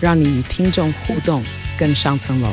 [0.00, 1.42] 让你与听众互动
[1.78, 2.48] 更上层楼。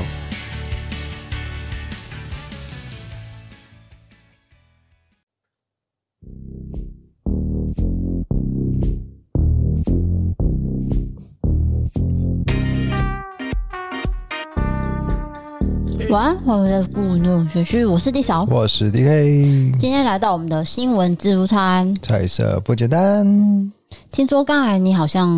[16.10, 23.75] 晚安，我们的故弄玄虚，我是 D 嫂，我是 DK，今天来到我们的新闻自助餐，菜色不简单。
[24.16, 25.30] 听说刚才你好像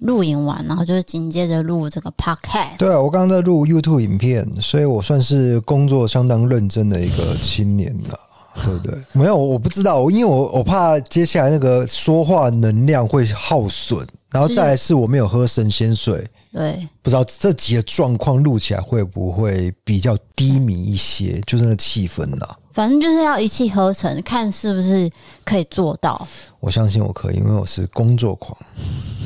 [0.00, 2.76] 录影完，然后就是紧接着录这个 podcast。
[2.76, 8.20] 对啊，我刚刚在录 YouTube 影片，所以我算是工作相当认真的一个青年了，
[8.62, 8.94] 对不对？
[9.12, 16.22] 没有，我不知道，因为我我怕接下来那个说话能量会耗损，然后再来是我没有喝神仙水。
[16.52, 22.46] 对，不知道这几个状况录起来会不会比较低迷一些，就是那个气氛呐。
[22.78, 25.10] 反正就是要一气呵成，看是不是
[25.44, 26.24] 可以做到。
[26.60, 28.56] 我相信我可以，因为我是工作狂。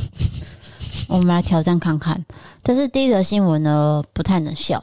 [1.07, 2.25] 我们来挑战看看，
[2.63, 4.83] 但是第一则新闻呢，不太能笑。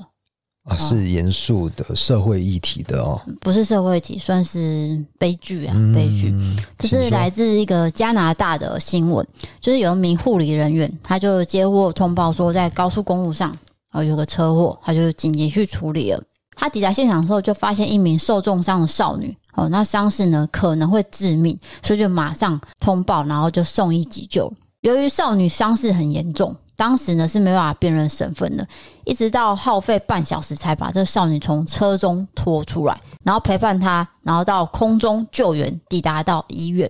[0.66, 6.31] 啊，是严肃的社会议题的哦，不是社会议题，算是悲剧啊，悲剧。
[6.78, 9.26] 这是来自一个加拿大的新闻，
[9.59, 13.52] 就是有一名护理人员，他就接获通报说，在高速公路上
[13.94, 16.22] 哦有个车祸，他就紧急去处理了。
[16.59, 24.52] 他抵达现场的时候，就发现一名受重伤的少女哦，那伤势呢可能会致命，所以就马上通报，然后就送医急救。
[24.81, 26.55] 由于少女伤势很严重。
[26.75, 28.65] 当时呢是没办法辨认身份的，
[29.03, 36.89] 一直到耗费半小时才把这个少女从车中拖出来，然后陪伴她，然后到空中救援，抵达到医院。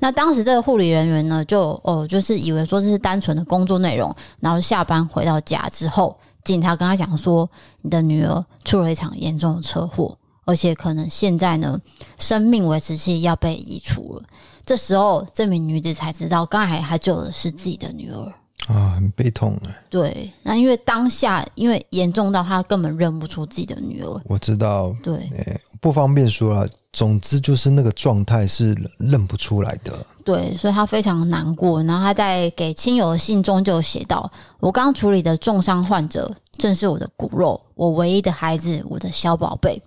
[0.00, 6.18] 那当时这个护理人员呢，就哦就是以为说这是单纯的工作内容，然后下班回到家之后，
[6.48, 7.46] 警察跟他讲说，
[7.82, 10.16] 你的女儿出了一场严重的车祸，
[10.46, 11.78] 而且可能现在呢
[12.18, 14.22] 生命维持器要被移除了。
[14.64, 18.32] 这时候这名女子才知道，刚才还救的是自己的女儿。
[18.66, 19.76] 啊，很悲痛哎。
[19.90, 24.20] 对，那因为当下因为严重到他根本认不出自己的女儿。
[24.24, 26.68] 我知道，对，欸，不方便说了。
[26.92, 29.92] 总之就是那个状态是认不出来的。
[30.24, 31.82] 对，所以他非常难过。
[31.84, 39.80] 然后他在给亲友的信中就写道：“我刚处理的重伤患者正是我的骨肉，我唯一的孩子，我的小宝贝。”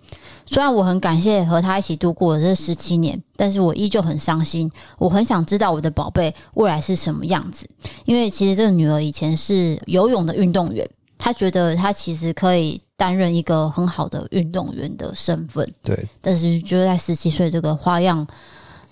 [0.44, 4.70] 虽然我很感谢和他一起度过这十七年，但是我依旧很伤心。
[4.98, 7.64] 我很想知道我的宝贝未来是什么样子，
[8.04, 10.88] 因为其实这个女儿以前是游泳的运动员，
[11.18, 15.68] 她觉得她其实可以担任一个很好的运动员的身份。
[15.82, 18.24] 对，但是觉得在十七岁这个花样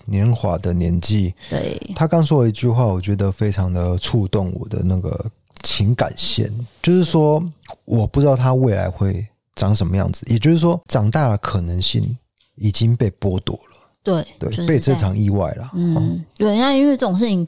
[0.03, 5.25] 年华的年纪，对，他刚说了一句话，我觉得非常的触动我的那个
[5.63, 6.51] 情感线，
[6.81, 7.41] 就是说
[7.85, 9.25] 我不知道他未来会。
[9.53, 10.25] 长什么样子？
[10.27, 12.17] 也就是说，长大的可能性
[12.55, 13.77] 已经被剥夺了。
[14.01, 15.69] 对对，就是、被这场意外了。
[15.73, 17.45] 嗯，嗯对，那因为这种事情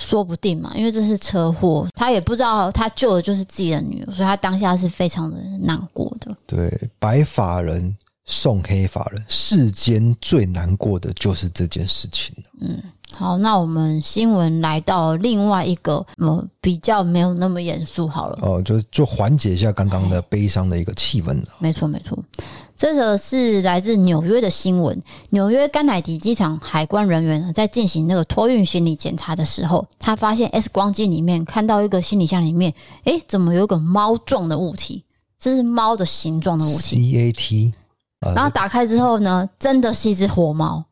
[0.00, 6.34] 说不定嘛，因为这是车祸，他也不知道他救的就是自己的女儿，所以他当下是非常的难过的。
[6.46, 7.94] 对，白发人
[8.24, 12.34] 送黑发人，世间最难过的就是这件事情。
[12.60, 12.82] 嗯。
[13.12, 18.06] 好，那我们新闻来到另外一个，嗯，比较没有那么严肃。
[18.06, 21.48] 好了，哦，就就缓解一下刚刚的悲伤的一个气氛了。
[21.58, 22.16] 没错，没错，
[22.80, 25.02] 这个是来自纽约的新闻。
[25.28, 32.72] 纽约甘乃迪机场海关人员，在进行那个托运行李检查的时候，他发现 X 光机里面看到一个行李箱里面，
[33.04, 35.04] 诶，怎么有个猫状的物体？
[35.38, 37.72] 这是猫的形状的物体，CAT。
[38.34, 40.82] 然后打开之后呢，真的是一只活猫。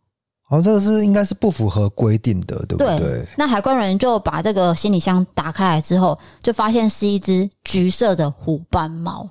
[0.51, 2.99] 哦，这个是应该是不符合规定的，对不对？
[2.99, 3.27] 对。
[3.39, 9.27] 那海关人就把这个行李箱打开来之后，就发现是一只橘色的虎斑猫。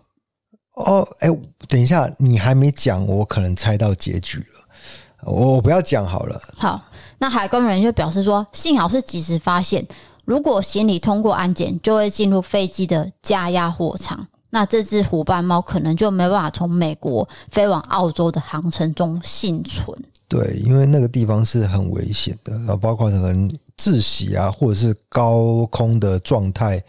[0.86, 1.30] 哦，哎，
[1.68, 4.46] 等一下，你还没讲，我可能猜到结局了。
[5.24, 6.40] 我不要讲好了。
[6.56, 6.82] 好，
[7.18, 9.86] 那海关人员就表示说，幸好是及时发现，
[10.24, 19.98] 如果行李通过安检，就会进入飞机的加压货舱，那这只虎斑猫可能就没办法从美国飞往澳洲的航程中幸存。
[20.30, 26.82] 对，因为那个地方是很危险的，然后包括可能窒息啊，或者是高空的状态，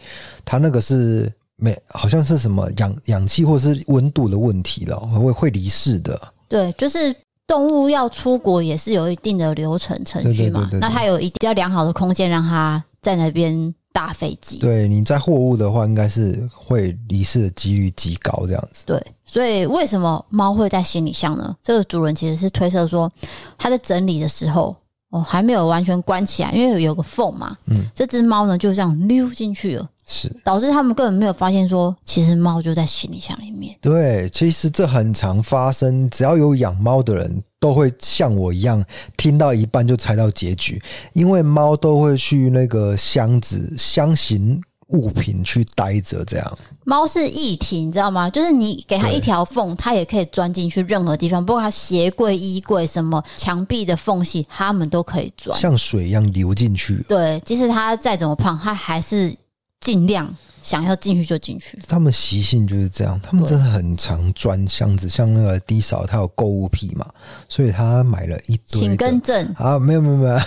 [0.45, 6.19] 它那个是没好像是什么氧氧气或者是温度的问题了，会会离世的。
[6.47, 7.15] 对，就是
[7.45, 14.59] 动物要出国也是有一定的流程程序嘛，对对对对对，那它有一比较良好的空间让它在那边搭飞机。
[14.59, 18.83] 对，你在货物的话，应该是会离世的几率极高，这样子。
[18.85, 21.55] 对，所以为什么猫会在行李箱呢？
[21.61, 23.11] 这个主人其实是推测说，
[23.57, 24.75] 他在整理的时候，
[25.09, 27.57] 哦，还没有完全关起来，因为有，有个缝嘛。
[27.67, 29.89] 嗯，这只猫呢就这样溜进去了。
[30.11, 33.77] 是导致他们根本没有发现说，其实猫就在行李箱里面。
[33.79, 38.83] 对，其实这很常发生，只要有养猫的人都会像我一样，
[39.17, 40.81] 听到一半就猜到结局，
[41.13, 46.57] 因为猫都会去那个箱子箱型物品去待着，这样。
[46.85, 48.27] 猫是一体，你知道吗？
[48.31, 57.05] 就是你给它一条缝，它也可以钻进去任何地方，包括它鞋柜、衣柜、什么墙壁的缝隙，它们都可以钻，像水一样流进去。
[57.07, 59.37] 对，即使它再怎么胖，它还是。
[59.81, 63.19] 尽量想要进去就进去，他们习性就是这样。
[63.21, 67.05] 他们真的很常钻箱子，像那个低嫂，他有购物癖嘛，
[67.47, 68.81] 所以他买了一堆。
[68.81, 70.39] 请更正啊，没有没有没有，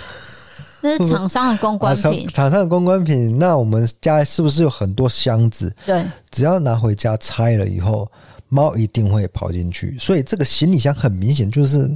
[0.81, 2.27] 那是 厂商的公关品。
[2.27, 5.75] 厂商的公关品，那我们家是不是有很多箱子？
[5.85, 8.09] 对，只要拿回家拆了以后。
[8.53, 11.89] 猫一定会跑进去，所以这个行李箱很明显就是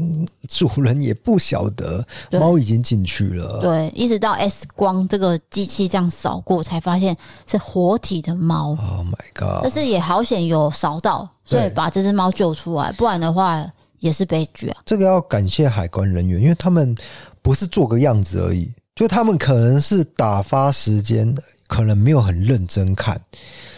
[0.47, 3.59] 主人也不晓得猫已经进去了。
[3.61, 7.15] 对，一直到 X 光这个机器这样扫过，才发现
[7.45, 8.69] 是活体的猫。
[8.69, 9.59] Oh my god！
[9.61, 13.63] 但是也好险有扫到，所以把这只猫救出来，不然的话
[13.99, 14.81] 也是悲剧啊。
[14.83, 16.95] 这个要感谢海关人员，因为他们
[17.43, 21.37] 不是做个样子而已，就他们可能是打发时间，
[21.67, 23.21] 可能没有很认真看。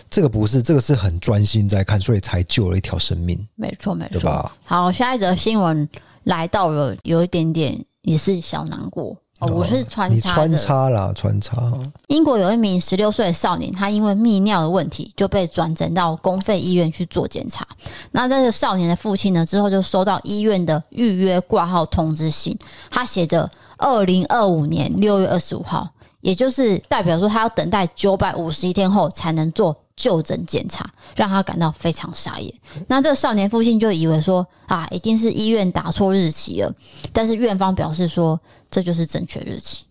[0.10, 3.48] 这个不是，这个是很专心在看，所以才救了一条生命。
[3.56, 4.52] 没错，没错，对吧？
[4.66, 5.88] 好，下一则新闻
[6.24, 9.48] 来到了，有一点点也是小难过哦。
[9.54, 11.72] 我是穿插，你穿插啦，穿插。
[12.08, 17.68] 英国有一名十六岁的少年，他因为泌尿的问题就被转诊到公费医院去做检查。
[18.12, 22.58] 那这个少年的父亲呢，之后就收到医院的预约挂号通知信，
[22.90, 25.88] 他写着二零二五年六月二十五号，
[26.22, 29.78] 也就是代表说他要等待九百五十一天后才能做。
[30.00, 32.52] 就诊检查让他感到非常傻眼。
[32.88, 36.74] 那这个少年父亲就以为说啊，一定是医院打错日期了。
[37.12, 38.40] 但是院方表示说，
[38.72, 39.86] 这就是正确日期。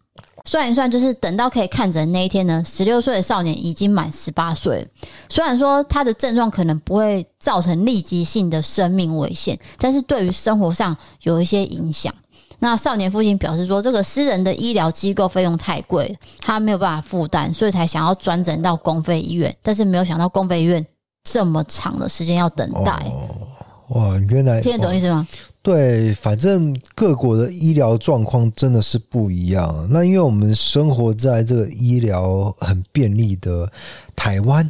[0.47, 4.87] 算一算，就是等到可以看诊那一天呢，十六岁的少年已经满十八岁了。
[5.29, 12.15] 虽然说他的症状可能不会造成立即性的生命危险，但是对于生活上有一些影响。
[12.61, 19.55] 那少年父亲表示说，这个私人的医疗机构费用太贵，他没有办法负担，所以才想要转诊到公费医院。
[19.63, 20.85] 但是没有想到公费医院
[21.23, 22.93] 这么长的时间要等待。
[23.07, 23.29] 哦，
[23.91, 25.27] 哇，原来听得懂意思吗？
[25.63, 29.87] 对，反正各国的医疗状况真的是不一样。
[29.91, 33.71] 那因为我们生活在这个医疗很便利的
[34.17, 34.69] 台湾。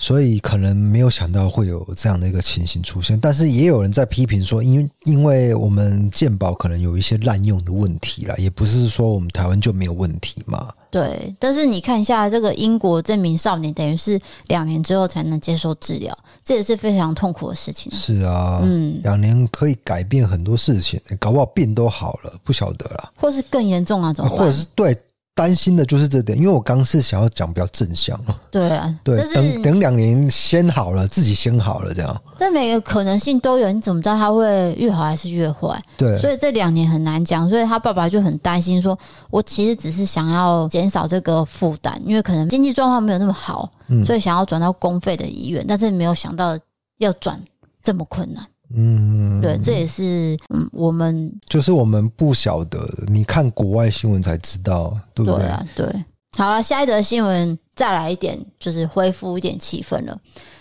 [0.00, 10.72] 所以可能没有想到会有这样的一个情形出现，但是也有人在批评说，因为因为我们健保可能有一些滥用的问题啦，也不是说我们台湾就没有问题嘛。
[10.90, 14.18] 对，但是你看一下这个英国这名少年，等于是
[14.48, 17.92] 两年之后才能接受治疗，这也是非常痛苦的事情。
[17.92, 24.38] 是啊，嗯，两年可以改变很多事情，搞不好病都好了，不晓得啦，或是更严重啊，怎么办？
[24.38, 24.96] 或者是对。
[25.40, 28.20] 担心的就是这点，因为我刚是想要讲比较正向。
[28.50, 32.22] 对啊， 对，等等两年先好了，自己先好了这样。
[32.38, 35.82] 但每个可能性都有，你怎么知道他会越好还是越坏？
[35.96, 37.48] 对，所以这两年很难讲。
[37.48, 38.98] 所以他爸爸就很担心，说
[39.30, 43.72] 我其实只是想要减少这个负担，因为可能经济状况没有那么好，
[44.04, 46.58] 所以想要转到公费的医院，但是没有想到
[46.98, 47.42] 要转
[47.82, 48.46] 这么困难。
[48.74, 55.40] 嗯，对，这也是嗯，我们就是我们不晓得，你看国外新闻才知道，对不对？
[55.40, 56.04] 对啊，对。
[56.38, 60.16] 好了，下一则新闻再来一点，就是恢复一点气氛了。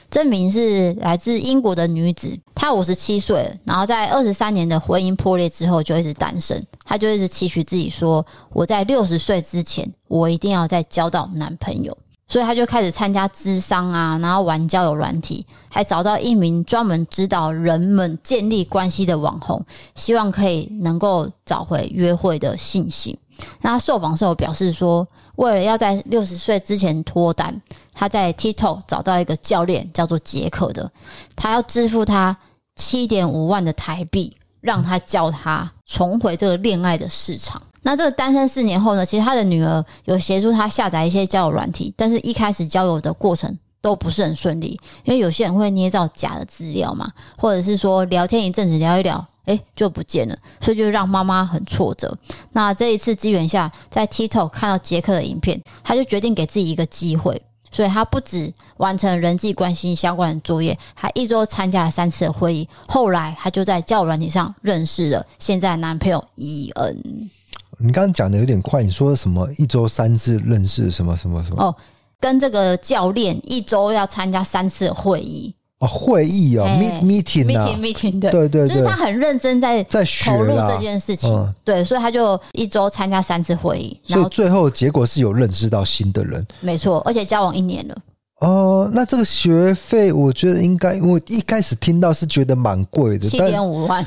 [0.10, 11.96] 这名是来自英国的女子，她五十七岁，然后在二十三年的婚姻破裂之后就一直单身，她就一直期许自己说：“我在六十岁之前，我一定要再交到男朋友。”
[12.30, 23.18] 所以他就开始参加咨商啊，然后玩交友软体，还找到一名专门指导人们建立关系的网红，希望可以能够找回约会的信心。
[23.62, 25.08] 那受访时候表示说，
[25.38, 27.60] 为了要在六十岁之前脱单，
[27.94, 30.92] 他在 TikTok 找到一个教练，叫做杰克的，
[31.36, 32.38] 他要支付他
[32.76, 37.62] 七点五万的台币，让他教他重回这个恋爱的市场。
[37.90, 52.16] 那这个单身四年后呢，其实他的女儿有协助他下载一些交友软体，但是一开始交友的过程都不是很顺利，因为有些人会捏造假的资料嘛，或者是说聊天一阵子聊一聊，哎，就不见了，所以就让妈妈很挫折。
[52.52, 57.42] 那这一次机缘下，在 TikTok 看到杰克的影片，他就决定给自己一个机会，
[57.72, 62.70] 所以他不止完成人际关系相关的作业，还一周参加了三次的会议。
[62.88, 67.32] 后来他就在交友软体上认识了现在男朋友伊恩。
[67.80, 71.64] 你刚刚讲的有点快，你说什么一周三次认识什么什么什么？
[71.64, 71.76] 哦，
[72.20, 75.56] 跟这个教练一周要参加三次会议。
[75.80, 76.66] 哦，会议哦
[77.02, 78.30] ，meeting 啊，meeting，对。
[78.30, 87.96] 对对，就是他很认真在在投入这件事情，嗯、对，所以他就一周参加三次会议，所以最后结果是有认识到新的人，没错，而且交往一年了。
[88.42, 94.06] 哦，那这个学费，我觉得应该，我一开始听到是觉得蛮贵的，七点五万，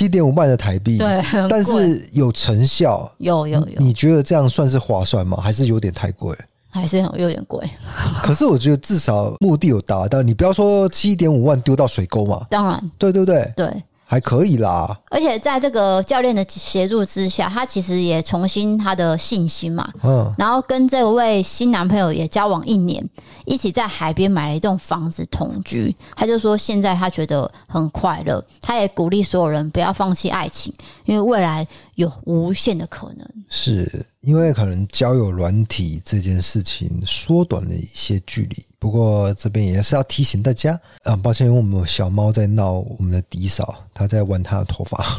[0.00, 5.36] 七点五万的台币，对，但是有成效，有有有，你觉得这样算是划算吗？
[5.36, 6.34] 还是有点太贵？
[6.70, 7.68] 还是有点贵，
[8.24, 10.22] 可是我觉得至少目的有达到。
[10.22, 13.70] 你不要说七点五万丢到水沟嘛，当然，对对对对。
[14.10, 19.88] 还可以啦，而且在这个教练的协助之下，他其实也重新他的信心嘛。
[20.02, 23.08] 嗯，然后跟这位新男朋友也交往一年，
[23.44, 25.94] 一起在海边买了一栋房子同居。
[26.16, 30.74] 他就说现在他觉得很快乐，他也鼓励所有人不要放弃爱情，
[31.04, 31.64] 因为未来
[31.94, 33.24] 有无限的可能。
[33.48, 38.64] 是因为可能交友软体这件事情缩短了一些距离。
[38.78, 45.16] 不过这边也是要提醒大家啊，抱歉，因为我们小猫在闹我们的迪嫂，它在玩它的头发，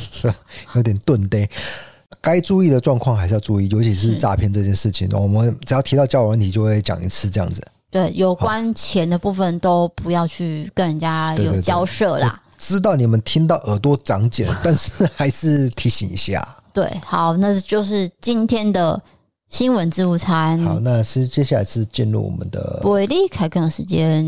[0.74, 1.48] 有点钝呆。
[2.20, 5.08] 该注意的状况还是要注意，尤其是诈骗这件事情。
[5.12, 7.62] 我们只要提到交友问题，就会讲一次这样子。
[7.90, 12.40] 对，有关钱的部分都不要去跟人家有交涉啦。
[12.56, 16.46] 知道你们听到耳朵长茧，但是还是提醒一下。
[16.74, 19.00] 对，好，那就是今天的。
[19.46, 20.60] 新闻自助餐。
[20.64, 24.24] 好，那是接下来是进入我们的不会离开的时间。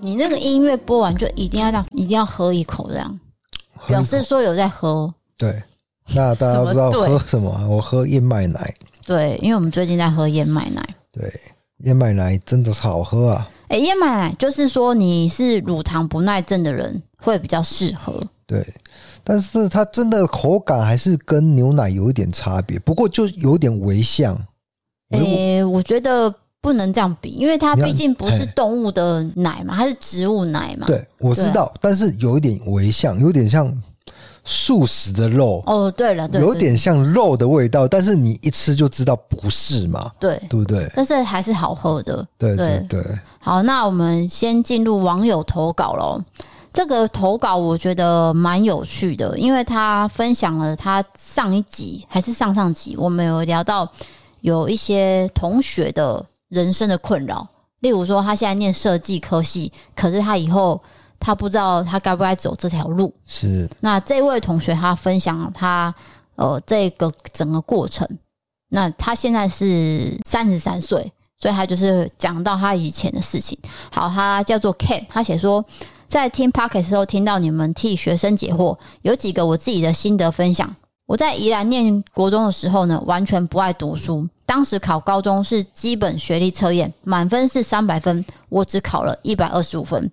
[0.00, 3.20] 你那个音乐播完就一定要这样，一定要喝一口，这样
[3.86, 5.12] 表示说有在喝。
[5.36, 5.62] 对。
[6.14, 7.66] 那大家都知道喝什么？
[7.68, 8.72] 我喝燕麦奶。
[9.04, 10.80] 对，因为我们最近在喝燕麦奶。
[11.10, 11.28] 对，
[11.78, 13.50] 燕麦奶真的是好喝啊！
[13.66, 18.24] 哎、欸，燕麦奶就是说你是乳糖不耐症的人会比较适合。
[18.46, 18.64] 对，
[19.24, 24.32] 但是它真的口感还是跟牛奶有一点差别，不过就有点微像。
[25.10, 30.86] 哎、欸，我觉得不能这样比，因为它毕竟不是动物的奶嘛，它是植物奶嘛。
[30.86, 33.76] 对，我知道，但是有一点微像，有点像。
[34.48, 40.88] 素食的肉哦，对了，对，有点像肉的味道，但是你一吃就知道不是嘛，对，对不对？
[40.94, 43.04] 但是还是好喝的，对对对。
[43.40, 46.22] 好，那我们先进入网友投稿喽。
[46.72, 53.90] 这个投稿我觉得蛮有趣的，因为他分享了他上一集还是上上集，我们有聊到
[54.42, 57.44] 有一些同学的人生的困扰，
[57.80, 60.80] 例如说他现在念设计科系，可是他以后。
[61.18, 63.12] 他不知道他该不该走这条路。
[63.26, 63.68] 是。
[63.80, 65.94] 那这位同学他分享了他
[66.36, 68.06] 呃这个整个过程。
[68.68, 73.56] 那他现在是三十三岁，所以他就是讲到他以前的事情。
[73.92, 75.64] 好，他叫做 Ken，他写说
[76.08, 80.74] 在听 Podcast 的时候听到你们替学生解惑，有几个我自己的心得分享。
[81.06, 84.28] 我在宜兰念国中的时候呢，完全不爱读书。
[84.44, 90.10] 当时考高中是基本学历测验，满分是三百分，我只考了一百二十五分。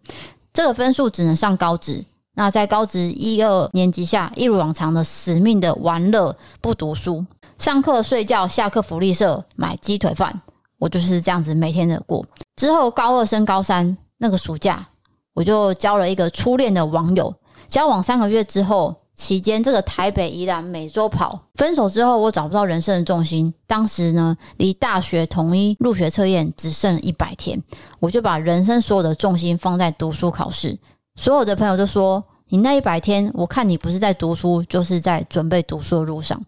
[0.53, 2.05] 这个分数只能上高职。
[2.35, 7.25] 那在高职一二年级下，一如往常的死命的玩乐，不读书，
[7.59, 10.41] 上课睡觉，下课福利社买鸡腿饭。
[10.77, 12.25] 我就是这样子每天的过。
[12.55, 14.87] 之后高二升高三那个暑假，
[15.33, 17.33] 我就交了一个初恋的网友。
[17.67, 18.95] 交往三个月之后。
[19.15, 21.39] 期间，这个台北宜兰每周跑。
[21.55, 23.53] 分手之后，我找不到人生的重心。
[23.67, 27.61] 当时呢，离大学统一入学测验只剩一百天，
[27.99, 30.77] 我就把人生所有的重心放在读书考试。
[31.15, 36.43] 所有的朋友都说：“你那一百天，我看你不是在读书，就是在准备读书的路上。”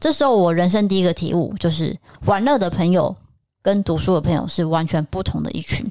[0.00, 1.94] 这时候，我人生第一个体悟就是，
[2.24, 3.14] 玩乐的朋友
[3.62, 5.84] 跟读书的朋友是完全不同的一群。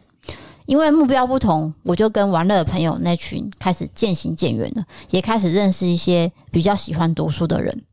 [0.66, 7.84] 因为目标不同，我就跟玩乐的朋友那群开始渐行渐远了，也开始认识一些比较喜欢读书的人。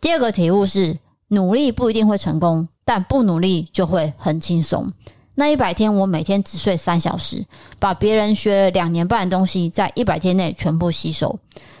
[0.00, 0.98] 第二个体悟是，
[1.28, 4.92] 努力不一定会成功，但不努力就会很轻松。
[5.34, 7.46] 那一百天，我每天只睡三小时，
[7.78, 11.38] 把别人学了两年半的东西，在一百天内全部吸收，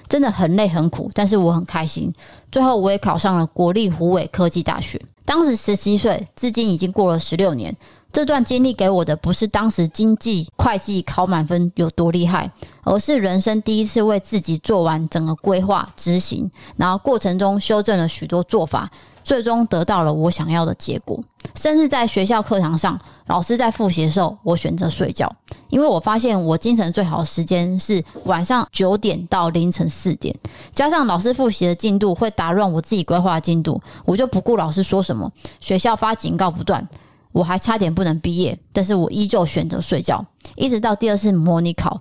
[0.08, 2.14] 真的很累很苦，但是我很开心。
[2.52, 7.76] 最后，我也考上了国立湖尾科技大学，当时十七岁，至今已经过了十六年。
[8.10, 12.50] 这段经历给我的不是当时经济会计考满分有多厉害，
[12.82, 18.90] 而是人生第一次为自己做完整个规划执行，然后过程中修正了许多做法，
[19.22, 21.22] 最终得到了我想要的结果。
[21.54, 25.30] 甚至在学校课堂上，老师在复习的时候，我选择睡觉，
[25.68, 30.34] 因为我发现我精神最好的时间是晚上九点到凌晨四点，
[30.74, 36.86] 加上老师复习的进度会打乱我自己规划的进度，我就不顾老师说什么，学校发警告不断，
[37.32, 40.24] 我还差点不能毕业，但是我依旧选择睡觉，
[40.56, 42.00] 一直到第二次模拟考，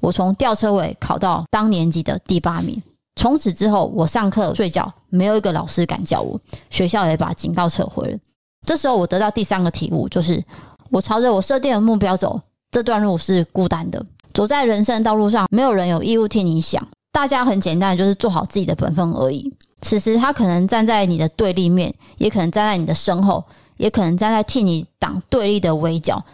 [0.00, 2.82] 我从吊车尾考到当年级的第八名。
[3.18, 8.18] 从此之后，我上课睡觉，没有一个老师敢叫我，学校也把警告撤回了。
[8.66, 10.44] 这时候，我得到第三个体悟，就是
[10.90, 12.38] 我朝着我设定的目标走，
[12.70, 14.04] 这段路是孤单的。
[14.34, 19.50] 走在人生的道路上，没有人有义务替你想，大家很简单，就是做好自己的本分而已。
[19.80, 23.42] 此时，他可能站在你的对立面，也可能站在你的身后，
[23.76, 26.24] 也可能站在替你挡对立的围剿，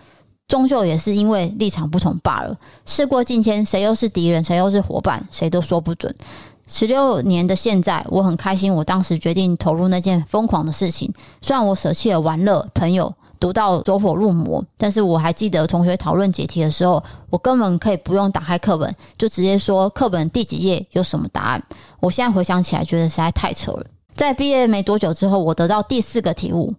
[0.49, 2.57] 终究也是因为立场不同罢了。
[2.85, 6.15] 事过境迁，谁又是敌人，谁又是伙伴，谁都说不准。
[6.69, 8.73] 十六年的现在，我很开心。
[8.73, 21.63] 我当时决定投入那件疯狂的事情，虽然我舍弃了玩乐、朋友，读到走火入魔，但是我还记得同学讨论解题的时候，我根本可以不用打开课本，就直接说课本第几页有什么答案。
[22.01, 23.85] 我现在回想起来，觉得实在太扯了。
[24.15, 26.73] 在毕业没多久之后，我得到第四个体悟：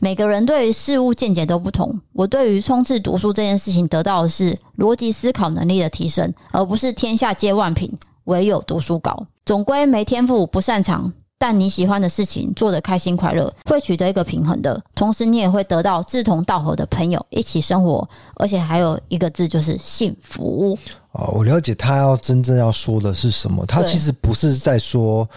[0.00, 2.00] 每个人对于事物见解都不同。
[2.12, 7.92] 我对于冲刺读书这件事情，得到的是逻辑思考能力的提升，而不是天下皆万品，
[8.24, 9.26] 唯有读书高。
[9.44, 14.82] 总归没天赋不擅长，但你喜欢的事情做得开心快乐，会取得一个平衡的。
[14.94, 20.78] 同时，你也会得到志同道合的朋友一起生活，而且还有一个字就是幸福。
[21.12, 23.64] 哦，我了解他要真正要说的是什么。
[23.66, 25.28] 他其实不是在说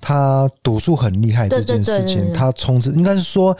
[0.00, 3.56] 他赌术很厉害这件事情，他充值应该是说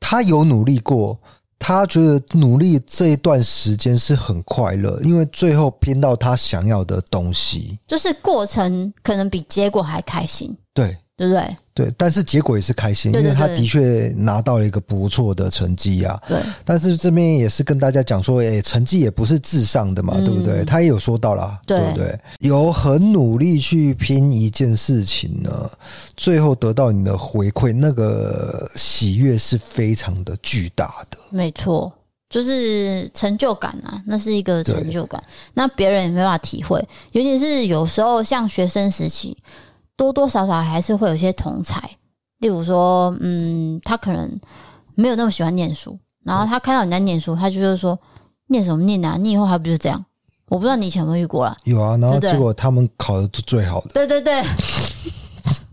[0.00, 1.18] 他有努力过。
[1.58, 10.54] 他觉得努力这一段时间是很快乐，因为最后拼到他想要的东西，就是过程可能比结果还开心。
[10.74, 10.98] 对。
[11.16, 11.56] 对不对？
[11.72, 16.20] 对，但是结果也是开心，因为他的确拿到了一个不错的成绩啊。
[16.28, 20.64] 对，但是这边也是跟大家讲说，哎，成绩也不是至上的嘛，对不对？
[20.64, 22.18] 他也有说到啦，对不对？
[22.40, 25.70] 有很努力去拼一件事情呢，
[26.16, 31.18] 最后得到你的回馈，那个喜悦是非常的巨大的。
[31.30, 31.90] 没错，
[32.28, 35.22] 就是成就感啊，那是一个成就感，
[35.54, 39.36] 那别人也没办法体会，尤其是有时候像学生时期。
[39.96, 41.96] 多多少少还是会有些同才，
[42.38, 44.38] 例如说，嗯，他可能
[44.94, 47.98] 没有那么喜欢念书，然后他看到你在念书，他就是说，
[48.48, 49.16] 念什么念啊？
[49.18, 50.04] 你以后还不是这样？
[50.48, 51.56] 我不知道你以前有没有遇过啦。
[51.64, 53.90] 有啊，然后结果他们考的是最好的。
[53.94, 54.40] 对对对。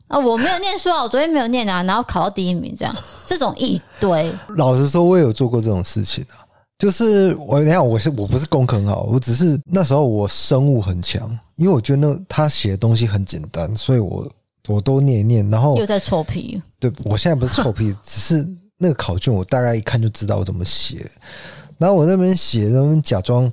[0.08, 2.96] 啊，我没有念书啊，我昨天没有念啊，然后考到第一名，这样
[3.28, 4.34] 这种一堆。
[4.58, 6.43] 老实说，我也有做过这种事情啊。
[6.84, 14.30] 就是我，你看，我是我不是功课很好，我只是那时候我生物很强，因为我觉得那他写的东西很简单，所以我
[14.68, 16.62] 我都念一念，然后又在臭屁。
[16.82, 18.46] 对，我现在不是臭屁， 只是
[18.78, 21.10] 那个考卷我大概一看就知道我怎么写，
[21.78, 23.50] 然后我那边写，那边假装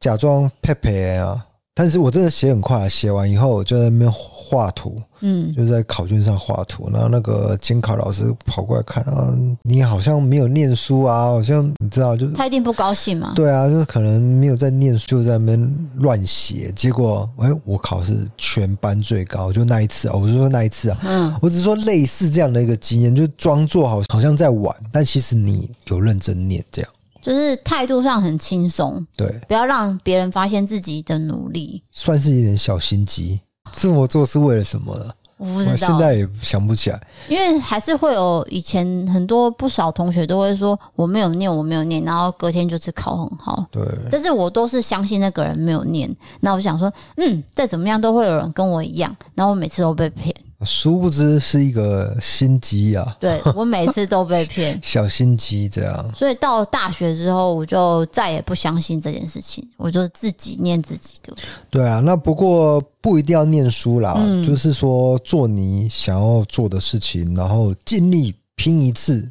[0.00, 1.46] 假装佩佩啊。
[1.78, 6.88] 但是我真的写很快，写完以后我就在那边画图，嗯，就在考卷上画图。
[6.90, 13.34] 然后那个监考老师跑过来看啊，你好像没有念书啊，好像你知道，就他一定不高兴嘛。
[13.36, 16.72] 对啊，就是可能没有在念书，就在那边乱写。
[16.74, 26.90] 结果哎，我考试全班最高，就那一次啊，我就说那一次啊，嗯，我只是说类似这样的一个经验，就装作好好像在玩，但其实你有认真念这样。
[27.26, 33.40] 就是态度上很轻松，对，不要让别人发现自己的努力，算是一点小心机。
[33.72, 35.10] 这么做是为了什么呢？
[35.36, 37.06] 我不知道，现在也想不起来。
[37.28, 43.66] 因为还是会有以前很多不少同学都会说我没有念，我没有念，然后隔天就是考很好。
[43.72, 46.08] 对，但是我都是相信那个人没有念。
[46.38, 49.14] 那我想说，嗯，再怎么样都会有人跟我一样。
[49.34, 50.32] 然后我每次都被骗。
[50.66, 53.16] 殊不知是一个心机啊！
[53.18, 56.12] 对，我每次都被骗， 小心机这样。
[56.14, 61.32] 所以到大学之后，我就再也不相信这件事情，我就自己念自己的。
[61.70, 69.26] 对啊，那不过不一定要念书啦，嗯、就是说做你想要做的事情，然后尽力拼一次。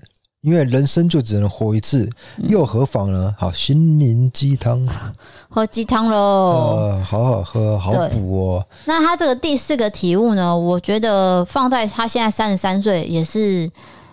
[0.46, 3.34] 因为人生就只能活一次，又何妨呢？
[3.36, 4.88] 好，心灵鸡汤，
[5.50, 6.18] 喝鸡汤喽！
[6.18, 8.68] 呃，好好喝，好补哦。
[8.86, 10.56] 那他这个第四个体悟呢？
[10.56, 13.68] 我觉得放在他现在三十三岁也是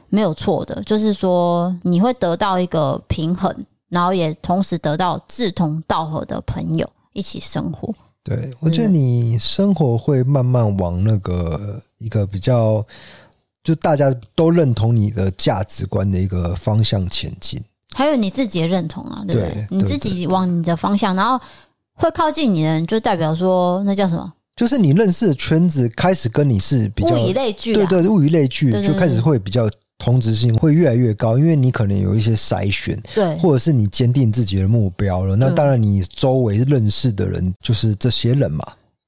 [0.08, 3.54] 没有错的，就是说你会得到一个平衡，
[3.90, 7.94] 然后也同时得到志同道合的朋友一起生活。
[8.24, 12.82] 对，我觉得你生活会慢慢往那个一个比较。
[13.64, 17.60] 就大家都认同你的价值观的一个方向前进，
[17.94, 19.52] 还有你自己的认同啊，对不对？
[19.52, 21.40] 对，你自己往你的方向，然后
[21.94, 24.32] 会靠近你的人，就代表说那叫什么？
[24.56, 35.36] 就是你认识的圈子开始跟你是比较物以类聚，对对，物以类聚，就开始会比较同质性会越来越高，因为你可能有一些筛选，对，或者是你坚定自己的目标了。
[35.36, 38.64] 那当然，你周围认识的人就是这些人嘛。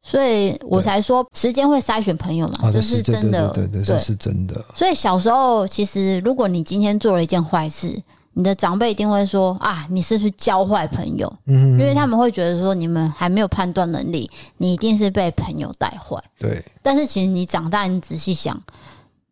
[0.06, 4.62] 所以我才说，时间会筛选朋友嘛，这是真的，对对对，是真的。
[4.74, 7.98] 所以小时候，其实如果你今天做了一件坏事，
[8.34, 11.32] 你的长辈一定会说啊，你是不是交坏朋友？
[11.46, 16.22] 嗯，因为他们会觉得说你们还没有判断能力，你一定是被朋友带坏。
[16.38, 16.62] 对。
[16.82, 18.62] 但是其实你长大，你仔细想，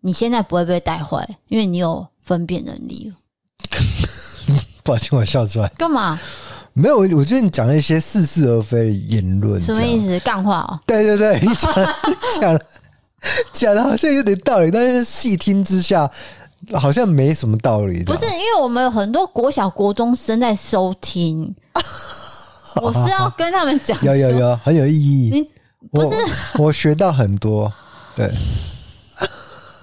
[0.01, 3.13] 你现在不会被带坏，因为你有分辨能力。
[4.83, 5.69] 抱歉，我笑出来。
[5.77, 6.19] 干嘛？
[6.75, 10.19] 没有，我觉得你讲了一些似是而非的言论，什么意思？
[10.21, 10.81] 干话哦？
[10.87, 11.73] 对对对，你讲
[12.41, 12.61] 讲
[13.53, 16.11] 讲的好像有点道理，但是细听之下
[16.73, 18.03] 好像没什么道理。
[18.05, 21.55] 不是，因为我们有很多国小、国中生在收听，
[22.81, 25.47] 我是要跟他们讲， 有有有，很有意义。
[25.91, 26.17] 不是
[26.55, 27.71] 我，我学到很多。
[28.15, 28.31] 对，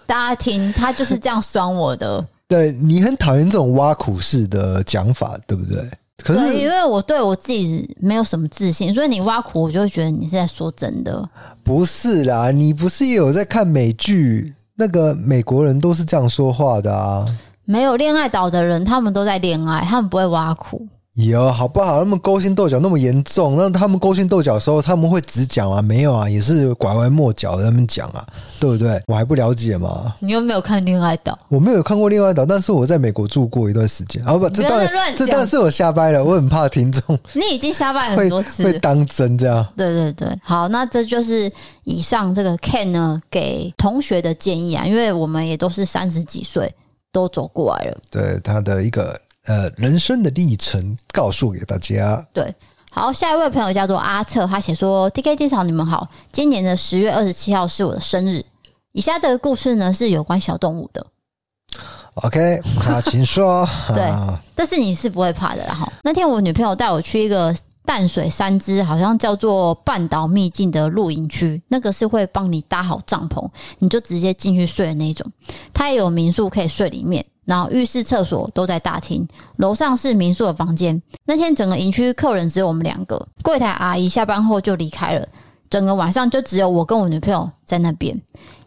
[0.07, 2.25] 大家听，他就是这样酸我的。
[2.47, 5.87] 对，你很讨厌这种挖苦式的讲法，对不对？
[6.23, 11.27] 可是，因为我对我自己没有什么自信，所以你挖苦我就会觉得你是在说真的。
[11.63, 14.53] 不是啦，你不是也有在看美剧？
[14.75, 17.25] 那个美国人都是这样说话的啊。
[17.65, 20.87] 没有恋爱岛的人，他们都在恋爱，他们不会挖苦。
[21.27, 21.99] 有好不好？
[21.99, 25.81] 他们勾心斗角那么严重，那他们勾心斗角的时候，他们会直讲啊？
[25.81, 28.25] 没有啊，也是拐弯抹角的他们讲啊，
[28.59, 29.01] 对不对？
[29.07, 30.13] 我还不了解嘛？
[30.19, 31.33] 你有没有看《恋爱岛》？
[31.49, 34.23] 我没有看过《恋爱岛》，但是我在美国住过一段时间。
[34.23, 37.19] 啊不，这段这段是我瞎掰了，我很怕听众。
[37.33, 39.65] 你已经瞎掰很多次，会当真这样？
[39.75, 41.51] 对对对，好，那这就是
[41.83, 46.73] 以上这个 Ken 呢给同学的建议啊，因为我们也都是三十几岁，
[47.11, 47.97] 都走过来了。
[48.09, 49.19] 对他的一个。
[49.45, 52.23] 呃，人生的历程告诉给大家。
[52.33, 52.53] 对，
[52.91, 58.45] 好，下一位朋友叫做阿策，他写说：“D K D 嫂，你们好，今年的十月二十七号是我的生日。
[58.91, 61.05] 以下这个故事呢是有关小动物的。
[62.15, 63.67] OK，好，请说。
[63.95, 64.11] 对，
[64.53, 65.73] 但是你是不会怕的啦。
[65.73, 73.49] 哈，那天我女朋友带我去一个淡水三芝，好像叫做半岛秘境的露营区，那个是会帮你搭好帐篷，
[73.79, 75.31] 你就直接进去睡的那种。
[75.73, 81.01] 它也有民宿可以睡里面。”然后浴室、厕所都在大厅，楼上是民宿的房间。
[81.25, 85.27] 那天整个营区客人只有我们两个，柜台阿姨下班后就离开了，
[85.67, 88.15] 整个晚上就只有我跟我女朋友在那边。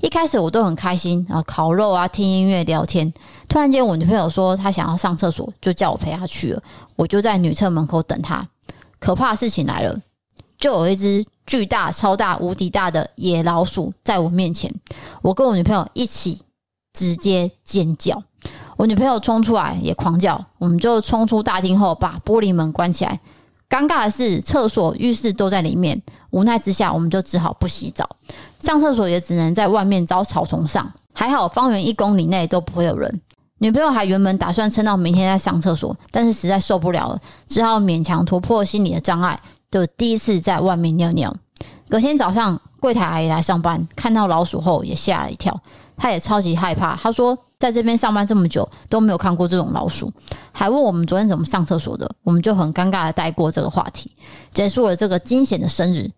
[0.01, 3.15] 一开始我都很开心啊，烤肉啊，听音乐、聊天。
[3.49, 6.61] 突然间，我女朋友说她想要上厕所，就叫我陪她去了。
[6.97, 8.45] 我就在女厕门口等她。
[8.99, 9.97] 可怕的事情来了，
[10.59, 14.75] 就有一只巨大、超大、无敌大的野老鼠在我面前，
[15.23, 16.41] 我跟我女朋友一起
[16.93, 18.21] 直接尖叫。
[18.83, 23.21] 我女朋友冲出来也狂叫，我们就冲出大厅后把玻璃门关起来。
[23.71, 28.17] 尴尬的是，厕所、浴室都在里面，无奈之下，我们就只好不洗澡，
[28.59, 30.93] 上厕所也只能在外面找草丛上。
[31.13, 33.21] 还好，方圆一公里内都不会有人。
[33.59, 39.41] 女朋友还原本打算撑到明天再上厕所，但是实在受不了了，只好勉强突破心理的障碍，
[39.71, 41.33] 就第一次在外面尿尿。
[41.89, 45.59] 隔天早上，柜台阿姨来上班，看到老鼠后也吓了一跳，
[45.97, 46.95] 她也超级害怕。
[46.97, 47.39] 她说。
[47.63, 50.13] 在这边上班这么久都没有看过这种老鼠，
[50.51, 54.11] 还问我们昨天怎么上厕所的，我们就很尴尬的带过这个话题，
[54.53, 56.11] 结束了这个惊险的生日，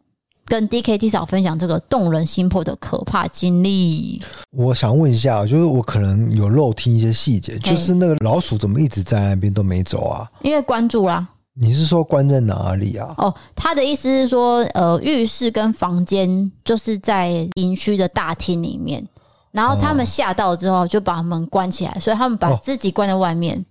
[0.47, 4.23] 跟 DKT 嫂分享这个动人心魄的可怕经历。
[4.57, 10.27] 我想问一下，就是我可能有漏听一些细节，就是那个老鼠怎么一直在那边都没走啊？
[10.41, 11.29] 因为关注啦。
[11.57, 13.15] 你是说关在哪里啊？
[13.17, 19.07] 哦，他的意思是说，呃，浴室跟房间就是在营区的大厅里面。
[19.53, 23.65] 然后他们吓到之后就把门关起来，所以他们把自己关在外面。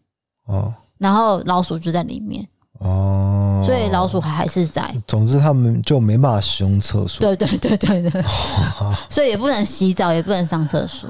[0.45, 2.47] 哦，然后老鼠就在里面。
[2.79, 4.89] 哦，所以老鼠还还是在。
[5.05, 7.19] 总之他们就没办法使用厕所。
[7.19, 8.23] 对对对对对。
[9.09, 11.09] 所以也不能洗澡，也不能上厕所。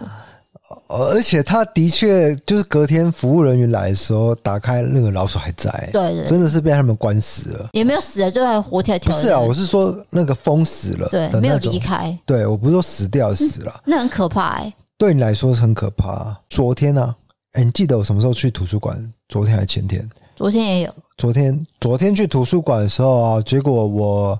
[0.87, 5.71] 而且他的确就是隔天服务人员来的时候，打开那个老鼠还在。
[5.91, 7.69] 对对，真的是被他们关死了。
[7.73, 9.15] 也没有死了，就还活跳跳。
[9.15, 12.17] 不是啊，我是说那个封死了，对，没有离开。
[12.25, 14.73] 对，我不是说死掉死了，那很可怕哎。
[14.97, 16.37] 对你来说是很可怕。
[16.49, 17.15] 昨天呢？
[17.53, 19.13] 哎，你记得我什么时候去图书馆？
[19.27, 20.07] 昨天还是前天？
[20.35, 20.95] 昨天也有。
[21.17, 24.39] 昨天，昨天去图书馆的时候啊，结果我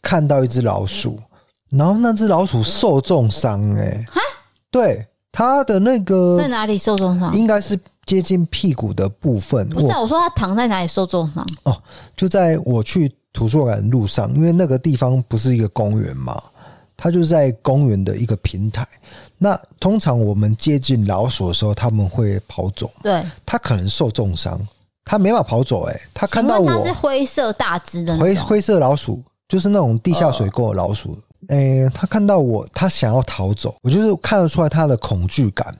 [0.00, 1.18] 看到一只老鼠，
[1.68, 3.70] 然后那只老鼠受重伤。
[3.76, 4.20] 哎，哈？
[4.70, 5.06] 对。
[5.32, 7.34] 他的那个在哪里受重伤？
[7.34, 9.66] 应该是接近屁股的部分。
[9.70, 11.44] 不是啊，我说他躺在哪里受重伤？
[11.62, 11.74] 哦，
[12.14, 16.38] 就在我去图书馆的路上，因为那个地方不是一个公园嘛，
[16.98, 18.86] 它就在公园的一个平台。
[19.38, 22.90] 那通常我们接近老鼠的时候，他们会跑走。
[23.02, 24.60] 对，他可能受重伤，
[25.04, 25.84] 他没法跑走。
[25.84, 31.18] 哎，他看到我，他是灰色大只的灰灰色老鼠，就是那种地下水沟的老鼠。
[31.48, 35.74] 诶，他看到我，他想要逃走，我就是看得出来他的恐惧感，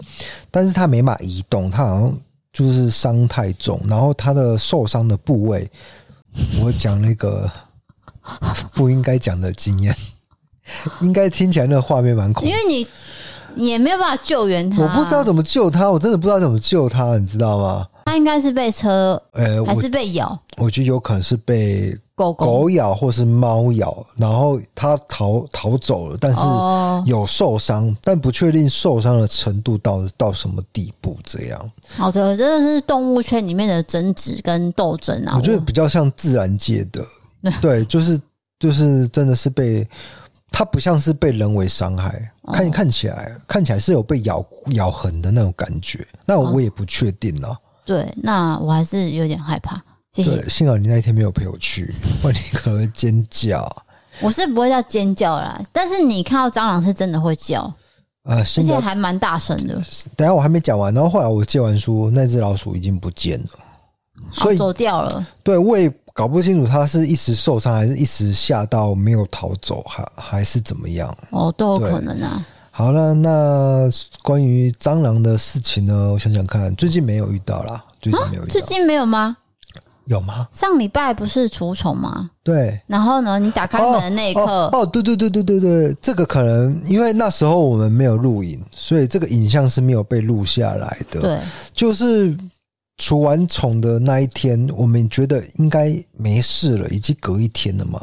[0.50, 2.18] 但是他没法移动，他好像
[2.52, 5.70] 就是伤太重，然后他的受伤的部位，
[6.62, 7.50] 我讲那个
[8.74, 9.94] 不应该讲的经验，
[11.00, 12.86] 应该听起来那个画面蛮恐怖，因为你。
[13.54, 17.86] 也没有办法救援他，我不知道怎么救他，我真的不知道怎么救他，你知道吗？
[18.06, 20.26] 他应该是被车，呃，还是被咬？
[20.56, 21.94] 我，我觉得有可能是被
[22.30, 26.40] 狗狗咬，或是猫咬，然后它逃逃走了，但是
[27.10, 31.16] 有受伤，哦、但不确定受伤的程度到到什么地步。
[31.24, 35.34] 这样，好的，这个是动物圈里面的争执跟斗争啊。
[35.36, 37.04] 我觉得比较像自然界的，
[37.60, 38.20] 对，就是
[38.58, 39.88] 就是真的是被。
[40.54, 47.56] 它不像是被人为伤害，看看起来看起来是有被咬咬痕的那种感觉，那我也不确定呢、哦。
[47.86, 49.82] 对，那我还是有点害怕。
[50.14, 50.36] 谢谢。
[50.36, 53.84] 对，幸好你那一天没有陪我去，不然你可能会尖叫。
[54.20, 57.62] 我是不会叫尖叫啦，但是你看到蟑螂是真的会叫
[58.24, 59.74] 啊，而且还蛮大声的。
[60.16, 63.48] 等下我还没讲完，然后后来我借完书，那只老鼠已经不见了，
[64.30, 65.26] 所以、哦、走掉了。
[65.42, 65.92] 对，我也。
[66.14, 71.10] 搞不清楚它是一时受伤，还是一时吓到没有逃走，还还是怎么样？
[71.30, 72.46] 哦，都有可能啊。
[72.70, 73.88] 好了，那
[74.22, 76.12] 关于蟑螂的事情呢？
[76.12, 77.82] 我想想看，最近没有遇到啦。
[77.98, 78.52] 最近没有遇到。
[78.52, 79.38] 最近没有吗？
[80.06, 80.48] 有吗？
[80.52, 82.30] 上礼拜不是除虫吗？
[82.42, 82.80] 对。
[82.86, 83.38] 然后呢？
[83.38, 91.20] 你打开门的那一刻，哦，哦，对对对对对对，这个可能因为那时候我们没有录影，所以这个影像是没有被录下来的。
[91.20, 91.40] 对，
[91.72, 92.36] 就是。
[92.98, 98.00] 除完虫的那一天，我们觉得应该没事了，已经隔一天了嘛。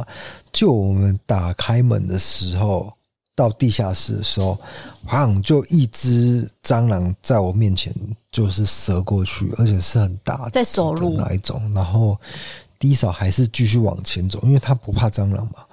[0.52, 2.92] 就我们打开门的时候，
[3.40, 4.60] 到地下室的时候，
[5.06, 7.96] 好像就一只蟑螂在我面前
[8.30, 11.62] 就是折过去，而且是很大在走路那一种。
[11.74, 12.20] 然后
[12.78, 15.64] 低嫂还是继续往前走，因为他不怕蟑螂嘛。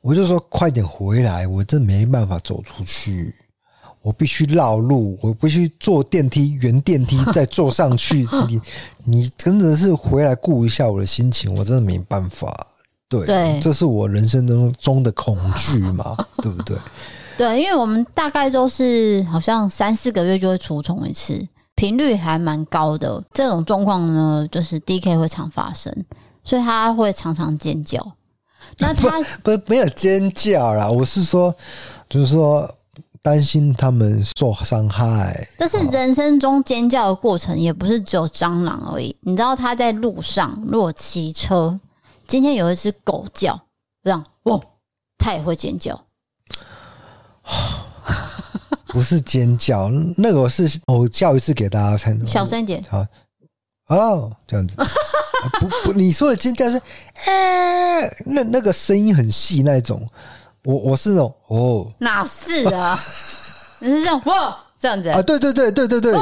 [0.00, 3.34] 我就说快点回来，我真没办法走出去。
[4.00, 8.24] 我必须绕路，我必须坐电梯，原电梯 再坐上去。
[8.46, 8.60] 你
[9.04, 12.66] 你真的是回来顾一下我的心情，我真的没办法。
[13.08, 16.76] 对，对这是我人生中中的恐惧嘛， 对不对？
[17.36, 23.22] 对，因为我们大概都是好像三四个月就会除虫一次，频率还蛮高的。
[23.32, 25.92] 这种状况呢，就是 DK 会常发生，
[26.42, 28.04] 所以他会常常尖叫。
[28.78, 31.54] 那他不不没有尖叫啦，我是说，
[32.08, 32.68] 就是说。
[33.20, 39.14] 担心他们受伤害，但是人生中尖叫的过程也不是只有蟑螂而已。
[39.22, 41.78] 你知道他在路上，如果骑车，
[42.28, 43.58] 今天有一只狗叫，
[44.04, 44.60] 这样哇，
[45.16, 45.98] 它也会尖叫。
[48.88, 49.88] 不是尖叫，
[50.18, 52.84] 那个是我叫一次给大家看，小声一点。
[52.86, 53.06] 好，
[53.86, 54.76] 哦，这样子。
[55.58, 56.78] 不不，你说的尖叫是，
[57.24, 60.06] 欸、 那那个声音很细那种。
[60.64, 62.98] 我我是那种哦，哪是啊？
[63.80, 65.22] 你是这种哇，这样子啊？
[65.22, 66.20] 对对对对对对，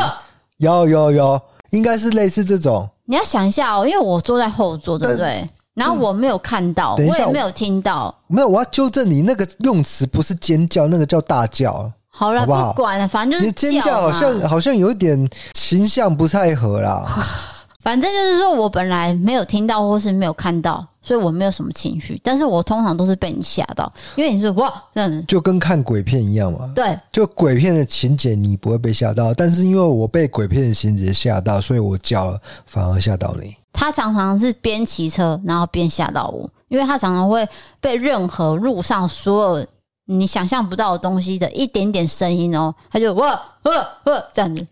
[0.59, 2.89] 有有有，应该是类似这种。
[3.07, 5.51] 你要想一下哦，因为我坐在后座，对不对？
[5.77, 8.13] 然后我没有看到，我也没有听到。
[8.27, 11.93] 没有，我要纠正你，那个用词不是尖叫，那个叫大叫。
[12.09, 17.05] 好了，不管了，反正就是尖叫，好像好像有一点形象不太合啦。
[17.85, 22.21] 反正就是说我本来没有听到或是没有看到，所以我没有什么情绪。
[22.25, 26.73] 但是我通常都是被你吓到，因为你说哇这样子，就跟看鬼片一样嘛。
[26.75, 33.55] 对，就鬼片的情节你不会被吓到，但是因为我被鬼片的情节吓到，所以我叫了，反而吓到你。
[33.73, 37.49] 他常常是边骑车然后边吓到我，因为他常常会
[37.81, 39.67] 被任何路上所有
[40.07, 43.73] 你想象不到的东西的一点点声音哦，他就哇哇
[44.05, 44.67] 哇这样子。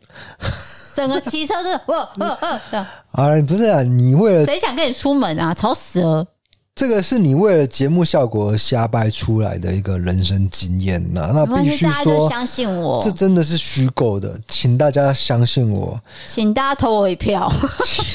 [0.94, 3.28] 整个骑车是哇哇哇这样啊！
[3.46, 5.52] 不是啊，你为了谁想跟你出门啊？
[5.52, 6.26] 吵死了！
[6.74, 17.48] 这个是你为了节目效果而瞎掰出来的一个人生经验呐，那必须说相信我，这真的是虚构的，请大家相信我，请大家投我一票，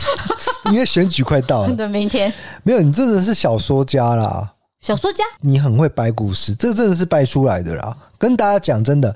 [0.71, 9.15] 因为选举快到了，对，明天没有，你真的是小说家啦，小说家，你很会掰故事，这真的是掰出来的啦，跟大家讲真的。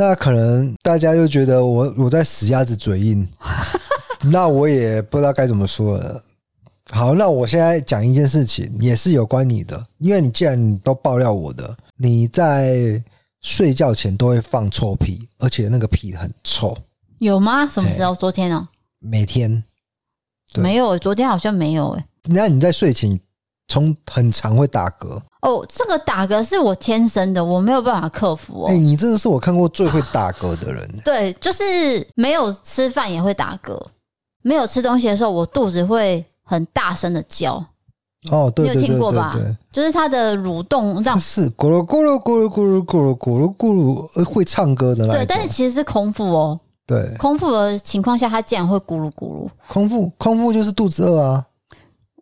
[0.00, 3.28] 那可能大家就觉得我我在死鸭子嘴硬，
[4.32, 6.24] 那我也不知道该怎么说了。
[6.90, 13.02] 好，那我现在讲一件事情，也是有关你的，因为你既然你都爆料我的，你在
[13.42, 16.74] 睡觉前都会放臭屁，而且那个屁很臭，
[17.18, 17.68] 有吗？
[17.68, 18.14] 什么时候？
[18.14, 18.66] 昨天哦，
[19.00, 19.62] 每天
[20.54, 22.04] 没有，昨天好像没有诶。
[22.24, 23.20] 那你在睡前
[23.70, 25.18] 从很常会打嗝？
[25.42, 28.66] 哦，这个打嗝是我天生的，我没有办法克服哦。
[28.68, 30.86] 哎、欸，你真的是我看过最会打嗝的人。
[31.02, 31.64] 对，就是
[32.16, 33.80] 没有吃饭也会打嗝，
[34.42, 37.64] 没有吃东西的时候，我肚子会很大声的叫。
[38.30, 39.34] 哦，对，对，对，你有听过吧？
[39.72, 45.08] 就是它的蠕动这样，是咕噜咕噜咕噜咕噜咕噜咕噜咕噜，会唱歌的。
[45.08, 46.60] 对，但是其实是空腹哦。
[46.86, 49.48] 对，空腹的情况下，它竟然会咕噜咕噜。
[49.68, 51.46] 空腹，空腹就是肚子饿啊。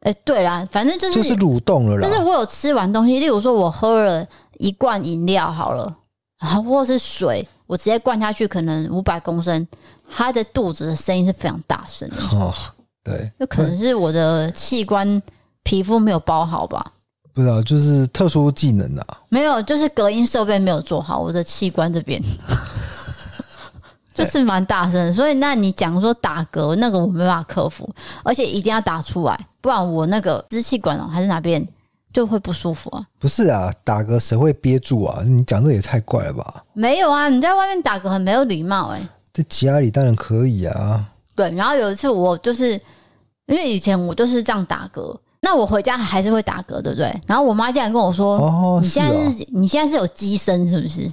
[0.02, 2.00] 哎，对啦，反正就是就是蠕动了啦。
[2.02, 4.26] 但是我有吃完东西，例如说我喝了
[4.58, 5.94] 一罐饮料好了，
[6.40, 9.66] 然后或是水，我直接灌下去，可能五百公升，
[10.14, 12.16] 他的肚子的声音是非常大声的。
[12.36, 12.54] 哦，
[13.02, 15.20] 对，有可能是我的器官
[15.64, 16.92] 皮肤没有包好吧？
[17.34, 19.06] 不知道，就是特殊技能啊。
[19.28, 22.20] 没有，就是隔音设备没有做好，我的器官这边。
[24.18, 27.88] 就是蛮大声，所以那你讲说打嗝那个我没办法克服，
[28.24, 31.66] 而且一定要打出来，不然我那个支气管哦还是哪边
[32.12, 33.06] 就会不舒服啊。
[33.18, 35.22] 不是啊，打嗝谁会憋住啊？
[35.24, 36.64] 你讲这也太怪了吧？
[36.72, 39.08] 没有啊，你在外面打嗝很没有礼貌哎、欸。
[39.32, 41.06] 在家里当然可以啊。
[41.36, 42.72] 对，然后有一次我就是
[43.46, 47.20] 因为以前我就是这样打嗝，那我回家还是会打嗝，对不对？
[47.26, 51.08] 然后我妈竟然跟我说：“哦，你现在是，哦、你现在是有鸡身是不是？”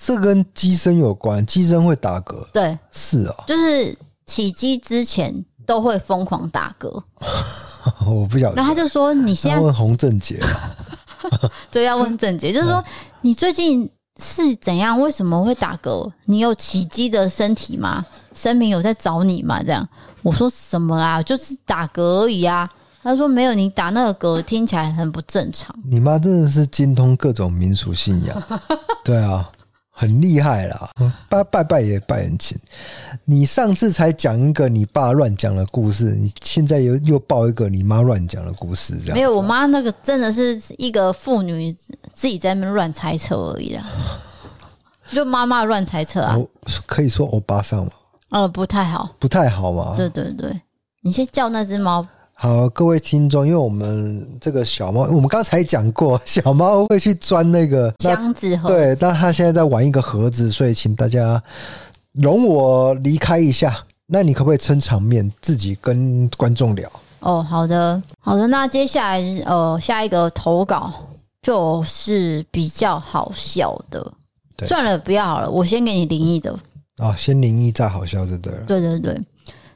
[0.00, 2.44] 这跟机身有关，机身会打嗝。
[2.52, 7.02] 对，是啊，就是起机之前都会疯狂打嗝。
[8.06, 8.56] 我不晓得。
[8.56, 10.40] 然后他就说：“你现在问洪正杰。
[11.70, 12.82] ”对，要问正杰，就是说
[13.20, 15.00] 你最近是怎样？
[15.00, 16.10] 为什么会打嗝？
[16.24, 18.04] 你有起机的身体吗？
[18.34, 19.62] 神明有在找你吗？
[19.62, 19.86] 这样
[20.22, 21.22] 我说什么啦？
[21.22, 22.68] 就是打嗝而已啊。
[23.02, 25.74] 他说没有，你打那个嗝听起来很不正常。
[25.84, 28.42] 你妈真的是精通各种民俗信仰。
[29.04, 29.50] 对啊。
[29.96, 30.90] 很厉害啦，
[31.28, 32.58] 拜拜拜也拜很勤。
[33.24, 39.36] 你上次才讲一个你爸乱讲的故事，你现在又又报一个你妈乱讲的故事，这样没有？
[39.36, 41.72] 我妈那个真的是一个妇女
[42.12, 43.86] 自己在那边乱猜测而已啦，
[45.12, 46.36] 就妈妈乱猜测啊，
[46.86, 47.92] 可以说欧巴桑吗？
[48.30, 49.94] 呃，不太好，不太好嘛。
[49.96, 50.60] 对对对，
[51.02, 52.04] 你先叫那只猫。
[52.36, 61.42] 好，各位听众，因为我们这个小猫，我们刚才讲过， 小猫会去钻那个箱子，对，但它现在在玩一个盒子，所以请大家
[62.12, 63.84] 容我离开一下。
[64.06, 66.90] 那你可不可以撑场面，自己跟观众聊？
[67.20, 68.46] 哦，好的，好的。
[68.48, 70.92] 那接下来，呃，下一个投稿
[71.40, 74.12] 就是比较好笑的，
[74.56, 76.52] 对算了，不要好了，我先给你灵异的。
[76.98, 78.54] 啊、哦，先灵异再好笑，对不对？
[78.66, 79.18] 对对对。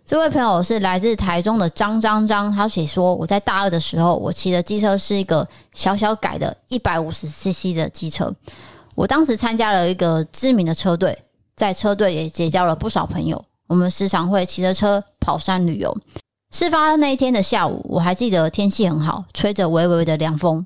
[0.08, 8.34] 这位朋友是来自台中的张张张，他写说：“我在大二的时候，我骑的机车是一个小小改的一百五十 CC 的机车。
[8.94, 13.44] 我当时参加了一个知名的车队，在车队也结交了不少朋友。
[13.66, 15.94] 我们时常会骑着车跑山旅游。
[16.52, 20.64] 事发那一天的下午，我还记得天气很好，吹着微微的凉风，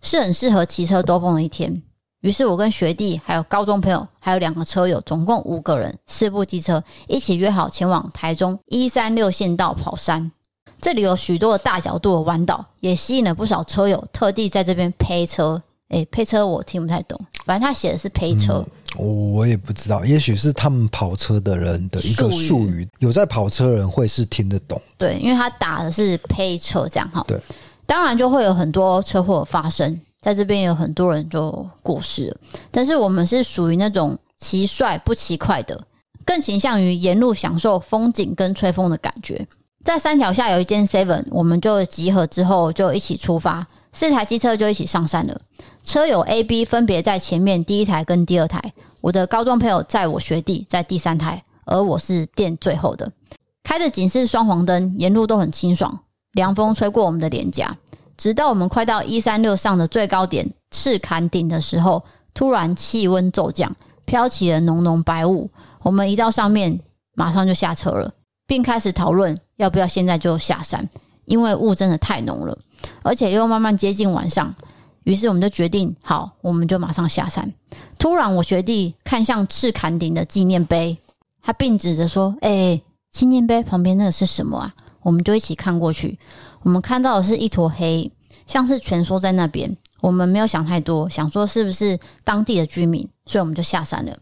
[0.00, 1.84] 是很适合骑车兜风的一天。”
[2.22, 10.30] 于是我跟学弟还有高中朋友，还有两个车友，总共五个人，四部机车，一起约好前往台中一三六县道跑山。
[10.80, 15.60] 这里有许多的大角度的弯道，也吸引了不少车友特地在这边配车。
[15.88, 18.64] 诶，配车我听不太懂，反正他写的是配车，
[18.98, 24.80] 嗯，我也不知道，也许是他们跑车的人的一个术语，有在跑车的人会是听得懂。
[24.96, 27.22] 对，因为他打的是配车这样哈。
[27.26, 27.38] 对，
[27.84, 30.00] 当然就会有很多车祸发生。
[30.22, 32.36] 在这边有很多人就过世了，
[32.70, 35.78] 但是我们是属于那种骑帅不骑快的，
[36.24, 39.44] 更倾向于沿路享受风景跟吹风的感觉。
[39.84, 45.40] 在山脚下有一间 Seven，我们就集合之后就一起出发，四台机车就一起上山了。
[45.82, 53.10] 车友 A、B 分别在前面第一台跟第二台，我的高中朋友在我学弟在第三台，而我是垫最后的。
[53.64, 56.04] 开着警示双黄灯，沿路都很清爽，
[56.34, 57.76] 凉风吹过我们的脸颊。
[58.22, 65.50] 直到我们快到一三六上的最高点赤坎顶的时候，突然气温骤降，飘起了浓浓白雾。
[65.80, 66.78] 我们一到上面，
[67.16, 68.14] 马上就下车了，
[68.46, 70.88] 并开始讨论要不要现在就下山，
[71.24, 72.56] 因为雾真的太浓了，
[73.02, 74.54] 而且又慢慢接近晚上。
[75.02, 77.52] 于是我们就决定，好，我们就马上下山。
[77.98, 80.96] 突然，我学弟看向赤坎顶的纪念碑，
[81.42, 82.80] 他并指着说：“哎、
[83.10, 86.16] 纪念碑旁边那个是什么啊？”我们就一起看过去。
[86.62, 88.10] 我们看到的是一坨黑，
[88.46, 89.76] 像是蜷缩在那边。
[90.00, 94.16] 我们没有想太多，想说是不是当地的居民，所以我们就下山了。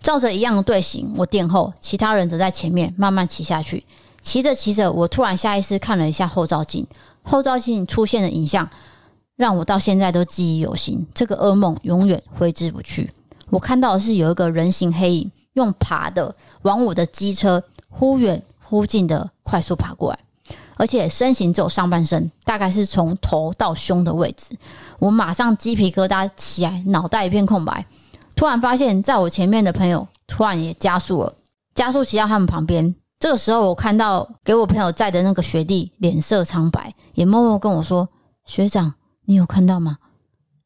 [0.00, 3.84] 照着一样的队形，我垫后，其他人则在前面慢慢骑下去。
[4.20, 6.86] 骑着骑着，我突然下意识看了一下后照镜，
[7.22, 8.68] 后照镜出现的影像
[9.36, 11.06] 让我到现在都记忆犹新。
[11.14, 13.12] 这个噩梦永远挥之不去。
[13.50, 20.18] 我看到的是有一个人形黑影，用爬的往我的机车忽远忽近的快速爬过来。
[20.76, 24.56] 而且身形只有上半身，大概是从头到胸的位置。
[24.98, 27.84] 我马上鸡皮疙瘩起来，脑袋一片空白。
[28.34, 31.34] 突然发现，在我前面的朋友突然也加速了，
[31.74, 32.94] 加速骑到他们旁边。
[33.20, 38.08] 这个时候，我看到给我朋友载的那个学弟脸色苍白，也默默跟我说
[38.44, 38.94] ：“学长，
[39.26, 39.98] 你有看到吗？”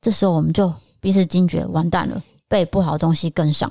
[0.01, 3.71] 这时候我们就彼此惊觉，完蛋了，被不好的东西跟上。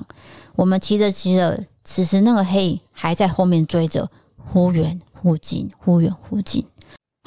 [0.54, 4.08] 我们骑着骑着，此时那个黑影还在后面追着，
[4.52, 6.64] 忽远忽近，忽远忽近，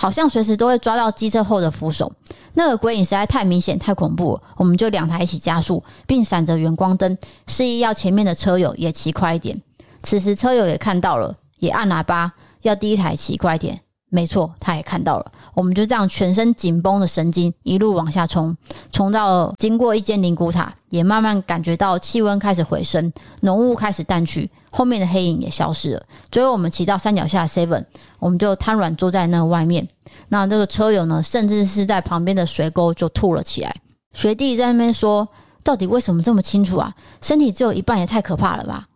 [0.01, 2.11] 好像随时都会抓到机车后的扶手。
[2.53, 7.17] 那个鬼影实在太明显、太恐怖了，我们就两台一起加速，并闪着远光灯，
[7.47, 9.61] 示意要前面的车友也骑快一点。
[10.01, 11.35] 此时车友也看到了。
[11.59, 13.81] 也按喇叭，要第一台骑快一点。
[14.09, 15.29] 没错，他也看到了。
[15.53, 18.55] 我们就这样全身紧绷的神经一路往下冲，
[18.93, 23.11] 冲到经过一间灵骨塔，也慢慢感觉到气温开始回升，
[23.41, 26.03] 浓雾开始淡去，后面的黑影也消失了。
[26.31, 27.85] 最后我们骑到山脚下 Seven，
[28.19, 29.87] 我们就瘫软坐在那外面。
[30.29, 33.75] 那这个车友呢，甚至是在旁边的水沟就吐了起来。
[34.13, 35.27] 学弟在那边说
[35.63, 36.93] ：“到底为什么这么清楚啊？
[37.21, 38.87] 身体只有一半也太可怕了吧？”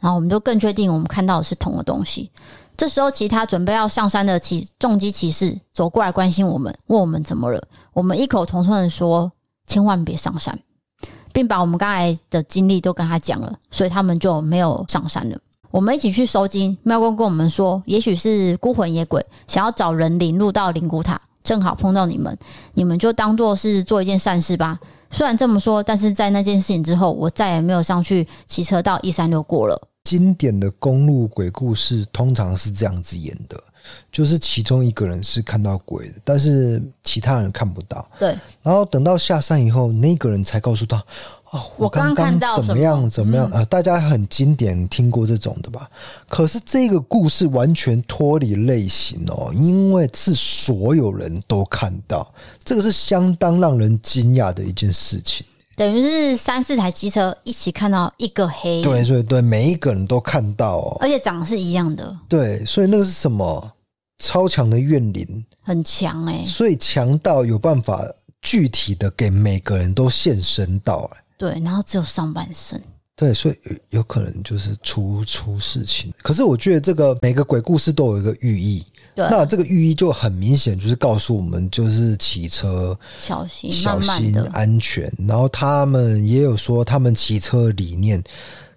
[0.00, 2.30] 然后我们就更确定，我们看到的是同个东西。
[2.76, 7.62] 这时候，其他准备要上山的骑重机骑士走过来关心我们，问我们怎么了。
[7.92, 9.32] 我们异口同声的说
[9.66, 10.58] ：“千万别上山，
[11.34, 15.38] 并把我们刚才的经历都跟他讲了。”所以他们就没有上山了。
[15.70, 16.78] 我们一起去收金。
[16.82, 22.38] 庙公跟我们说：“也许是孤魂野鬼想要找人领路到灵骨塔，正好碰到你们，
[22.72, 24.78] 你们就当做是做一件善事吧。”
[25.10, 29.80] 虽然这么说，但是在那件事情之后，我再也没有上去骑车到一三六过了。
[30.04, 33.62] 经典的公路鬼故事通常是这样子演的，
[34.10, 38.08] 就是其中一个人是看到鬼的，但是其他人看不到。
[38.18, 40.96] 对，然后等到下山以后，那个人才告诉他
[41.50, 45.88] ：“哦，我刚刚怎么样怎么样啊？”大家很经典，听过这种的吧？
[46.28, 52.32] 可是这个故事完全脱离类型哦，因为是所有人都看到，
[52.64, 55.46] 这个是相当让人惊讶的一件事情。
[55.76, 62.16] 等于是三四台机车一起看到一个黑影，对对对，每一个人都看到哦，而且长得是一样的。
[62.28, 63.72] 对，所以那个是什么？
[64.18, 66.44] 超强的怨灵，很强哎、欸。
[66.44, 68.04] 所以强到有办法
[68.40, 71.24] 具体的给每个人都现身到哎。
[71.36, 72.80] 对，然后只有上半身。
[73.16, 73.56] 对，所以
[73.90, 76.12] 有可能就是出出事情。
[76.22, 78.84] 可是我觉得这个每个鬼故事都有一个寓意。
[79.16, 85.08] 那这个寓意就很明显，就是告诉我们，就是骑车小心、小心、安全。
[85.28, 88.20] 然后他们也有说，他们骑车理念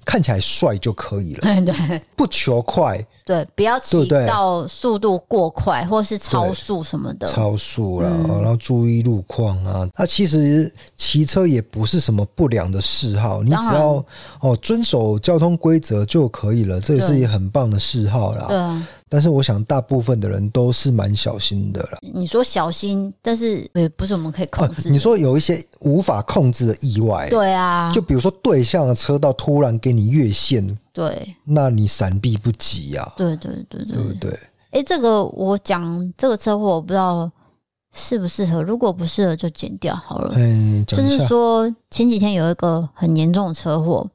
[0.06, 3.04] 看起来帅就可以了， 对对，不求快。
[3.28, 7.28] 对，不要骑到速度过快，或是超速什么的。
[7.28, 8.10] 超速了，
[8.42, 9.86] 然后注意路况啊。
[9.98, 14.02] 那其实骑车也不是什么不良的嗜好，你只要
[14.40, 18.46] 哦遵守交通规则就可以了，这也是一个很棒的嗜好啦。
[18.48, 18.88] 对啊。
[19.10, 21.98] 但是我想，大部分的人都是蛮小心的啦。
[22.02, 24.90] 你说小心，但是也不是我们可以控制。
[24.90, 30.66] 你说有一些无法控制的意外，对啊，就比如说对向的车道突然给你越线。
[30.98, 33.14] 对，那你闪避不及呀、啊？
[33.16, 34.40] 对对对对，对不对？
[34.72, 37.32] 哎，这个我讲这个车祸，我不知道
[37.94, 38.64] 适不适合。
[38.64, 40.34] 如果不适合，就剪掉好了。
[40.36, 44.10] 嗯，就是说前几天有一个很严重的车祸，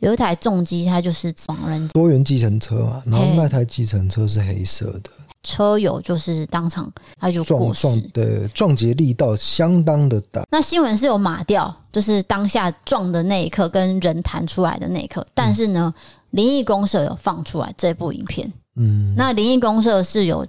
[0.00, 5.08] 有一台重机，它就是撞人多元计程车嘛，然后那台计程车是黑色的，
[5.42, 10.42] 车友就是当场他就撞撞对撞击力道相当的大。
[10.50, 15.90] 那新闻是有码掉，就是当下撞的那一刻跟人弹出来的那一刻，但是呢。
[15.96, 20.46] 嗯灵异公社有放出来这部影片，嗯，那灵异公社是有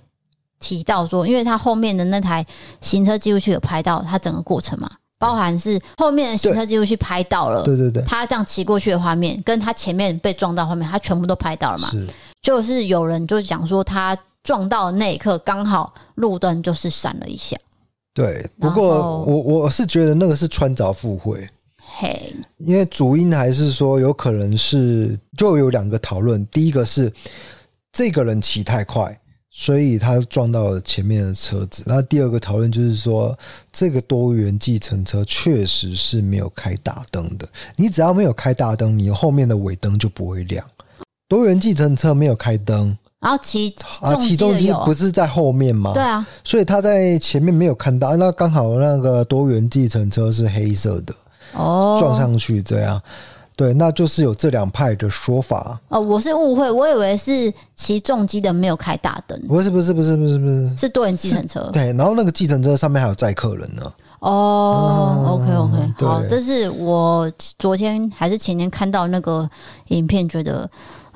[0.60, 2.46] 提到说，因为他后面的那台
[2.82, 12.08] 行车记录器有拍到他整个过程嘛，包含是后面的行车记录器拍到了，对对对，他这样骑过去的画面，跟他前面被撞到画面，他全部都拍到了嘛，是，
[12.42, 17.56] 就是有人就讲说他撞到的那一刻刚好路灯就是闪了一下，
[18.14, 21.50] 对，不过我我是觉得那个是穿凿附会。
[21.98, 27.12] 嘿，因为主因还是说有可能是就有两个讨论，第一个是
[27.92, 29.20] 这个人骑太快，
[29.50, 31.84] 所以他撞到了前面的车子。
[31.86, 33.38] 那第二个讨论就是说，
[33.72, 37.48] 这个多元计程车确实是没有开大灯的。
[37.76, 40.66] 你只要没有开大灯，你后面的尾灯就不会亮。
[41.28, 45.94] 多元计程车没有开灯，然后骑啊，起重机不是在后面吗？
[45.94, 48.16] 对啊，所以他在前面没有看到。
[48.16, 51.14] 那刚好那个多元计程车是黑色的。
[51.54, 53.02] 哦，撞上去这样，
[53.56, 55.80] 对，那就是有这两派的说法。
[55.89, 59.38] 哦，我是误会，我以为是骑重机的没有开大灯。
[59.47, 61.70] 不是，不是，不是，不是，不是，是多人计程车。
[61.74, 63.93] 对，然后那个计程车上面还有载客人呢。
[64.20, 69.50] 哦、嗯、，OK OK，好，这是我昨天还是前天看到那个
[69.88, 70.70] 影片，觉得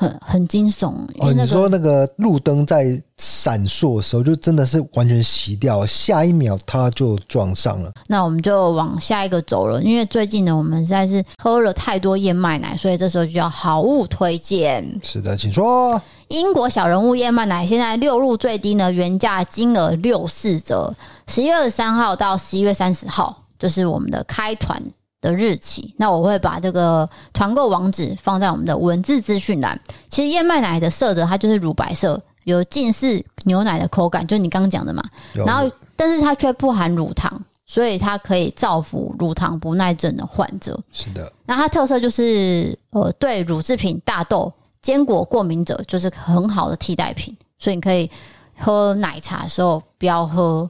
[0.03, 0.93] 很很惊悚。
[1.19, 7.91] 哦，你说那个路灯在闪烁的时候，就真的是完全熄掉，下一秒它就撞上了。
[8.07, 14.99] 那我们就往下一个走了，因为最近呢，我们实在是喝了太多燕麦奶，所以这时候就要好物推荐。
[15.03, 16.01] 是的，请说。
[16.29, 20.95] 英国小人物燕麦奶现在六入最低呢，原价金额六四折，
[21.27, 24.81] 十一月二十三号到十一月三十号就是我们的开团
[25.23, 25.95] 的日期。
[25.97, 29.79] 那我会把这个团购网址放在我们的文字资讯栏。
[30.09, 35.01] 其实燕麦奶的色泽它就是乳白色，有近似牛奶的口感，就是你刚刚讲的嘛。
[35.33, 40.79] 然后，但是它却不含乳糖，所以它可以造福乳糖不耐症的患者。
[40.91, 44.51] 是的，那它特色就是呃，对乳制品、大豆。
[44.81, 48.11] 坚果过敏者就是很好的替代品，所以你可以
[48.59, 50.69] 喝奶茶的时候不要喝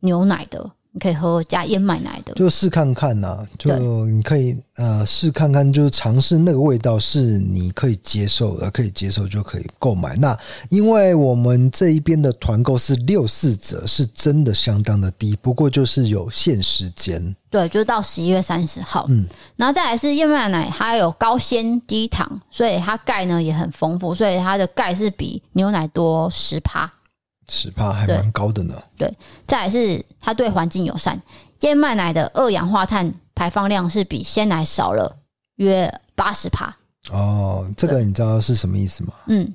[0.00, 10.14] 牛奶的，你可以喝加燕麦奶的，就试看看呐、啊，就你可以呃试看看，就是尝试那个味道是你可以接受的，可以接受就可以购买。
[10.16, 10.38] 那
[10.68, 17.34] 因为我们这一边的团购是六四折，是真的相当的低，不过就是有限时间。
[17.48, 19.06] 对，就是到十一月三十号。
[19.08, 19.26] 嗯，
[19.56, 26.90] 然后再来是燕麦奶，它有高纤低糖，所以它钙呢也很丰富，所以它的钙是比牛奶多十趴，
[27.48, 28.74] 十帕还蛮高的呢。
[28.96, 29.12] 对，
[29.46, 31.20] 再来是它对环境友善，
[31.60, 35.16] 燕麦奶的二氧化碳排放量是比鲜奶少了
[35.56, 36.76] 约八十帕。
[37.10, 39.12] 哦，这个你知道是什么意思吗？
[39.26, 39.52] 嗯，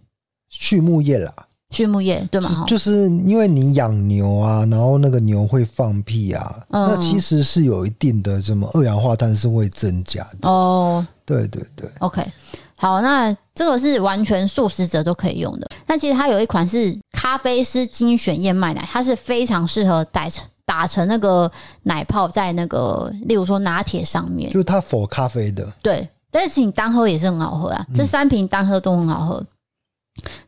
[0.49, 1.33] 畜牧业啦。
[1.69, 2.63] 畜牧业对吗？
[2.65, 11.05] 就是因为你养牛啊，然后那个牛会放屁啊，嗯、那其实是有一定的什么二氧化碳是会增加的哦。
[11.25, 12.25] 对对对，OK，
[12.77, 15.67] 好，那这个是完全素食者都可以用的。
[15.87, 21.51] 那其实它有一款是咖啡师精选燕麦奶，它是非常适合打成打成那个
[21.83, 25.73] 奶泡在那个，例如说拿铁上面，就是它 for 咖啡的。
[25.81, 29.35] 对，但是你单喝也是很好喝啊，这三瓶单喝都很好喝。
[29.37, 29.47] 嗯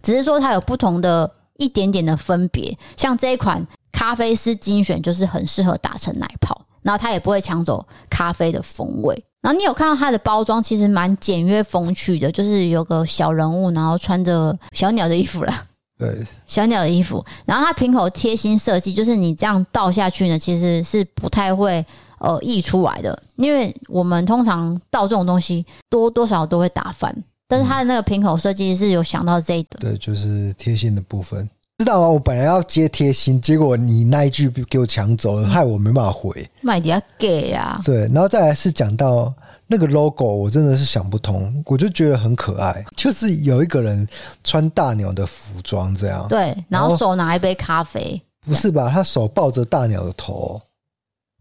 [0.01, 9.23] 只是说它有不同的一点点的分别，像这一款咖啡师精选就是很适合打成奶泡，然后它也不会抢走咖啡的风味。
[9.41, 15.65] 然后你有看到它的包装，其实蛮简约风趣的，就是有个小人物，然后穿着小鸟的衣服啦，
[15.97, 17.25] 对， 小鸟的衣服。
[17.45, 21.85] 然后它瓶口贴心设计，就是你这样倒下去呢，其实是不太会
[22.19, 27.15] 呃溢出来的，因为我们通常倒这种东西多多少都会打翻。
[27.47, 31.49] 但是它的那个瓶口设计是有想到这一点，对，就是贴心的部分。
[31.79, 32.09] 知道吗？
[32.09, 36.49] 我本来要接贴心，结果你那一句给我抢走了，害我没办法回。
[36.61, 37.79] 卖点给啊！
[37.85, 39.33] 对，然后再来是讲到
[39.67, 44.05] 那个 logo，我真的是想不通，我就觉得很可爱，就是有一个人
[44.43, 48.89] 穿大鸟的服装这样，对，然后手拿一杯咖啡，不是吧？
[48.93, 50.61] 他手抱着大鸟的头。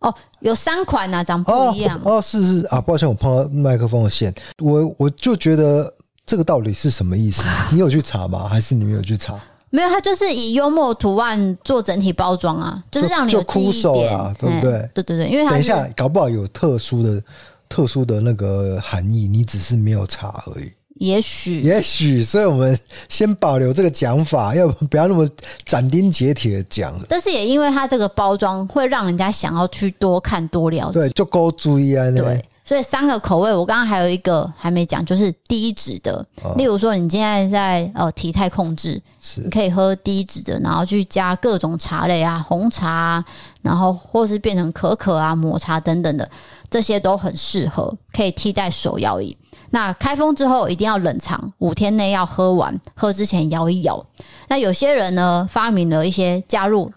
[0.00, 2.00] 哦，有三款啊，长不一样。
[2.04, 4.32] 哦，哦是是啊，抱歉，我碰到麦克风的线，
[4.62, 5.92] 我我就觉得。
[6.28, 7.42] 这个到底是什么意思？
[7.72, 8.46] 你有去查吗？
[8.46, 9.40] 还是你没有去查？
[9.70, 14.88] 没有，它就是以幽默图案做整体包装啊，就是让你有就酷手啊，对不对？
[14.94, 17.22] 对对对，因为它等一下搞不好有特殊的、
[17.68, 20.72] 特殊的那个含义，你只是没有查而已。
[21.00, 22.76] 也许，也许，所以我们
[23.08, 25.28] 先保留这个讲法，要不要那么
[25.64, 26.92] 斩钉截铁的讲？
[27.08, 32.44] 但是也因为它这个包装会让人家想要去多看多了解，对，就够注意啊，对。
[32.68, 36.22] 所以三个口味，我刚刚还有一个还没讲，就是低脂的。
[36.56, 39.00] 例如说，你现在在呃体态控制，
[39.42, 43.24] 你可以喝低脂的，然后去加各种茶类啊，红茶啊，
[43.62, 46.30] 然后或是变成可可啊、抹茶等等的，
[46.68, 49.34] 这些都很适合，可以替代手摇饮。
[49.70, 54.04] 那开封之后一定要冷藏，五天内要喝完，喝之前摇一摇。
[54.46, 56.92] 那有些人呢，发明了一些加入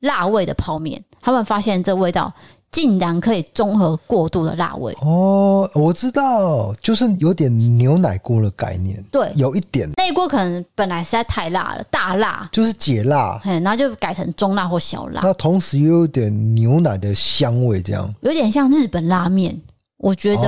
[0.00, 2.30] 辣味的泡面，他们发现这味道。
[2.70, 5.68] 竟然可以中和过度的辣味哦！
[5.74, 9.88] 我知道，就是有点牛奶锅的概念，对，有一点。
[9.96, 15.22] 那一锅可能本来实在太辣了，大辣就是解辣，然后就改成中辣或小辣。
[15.22, 19.58] 那同时又有点牛奶的香味，这样有点像日本拉面。
[19.98, 20.42] 我觉得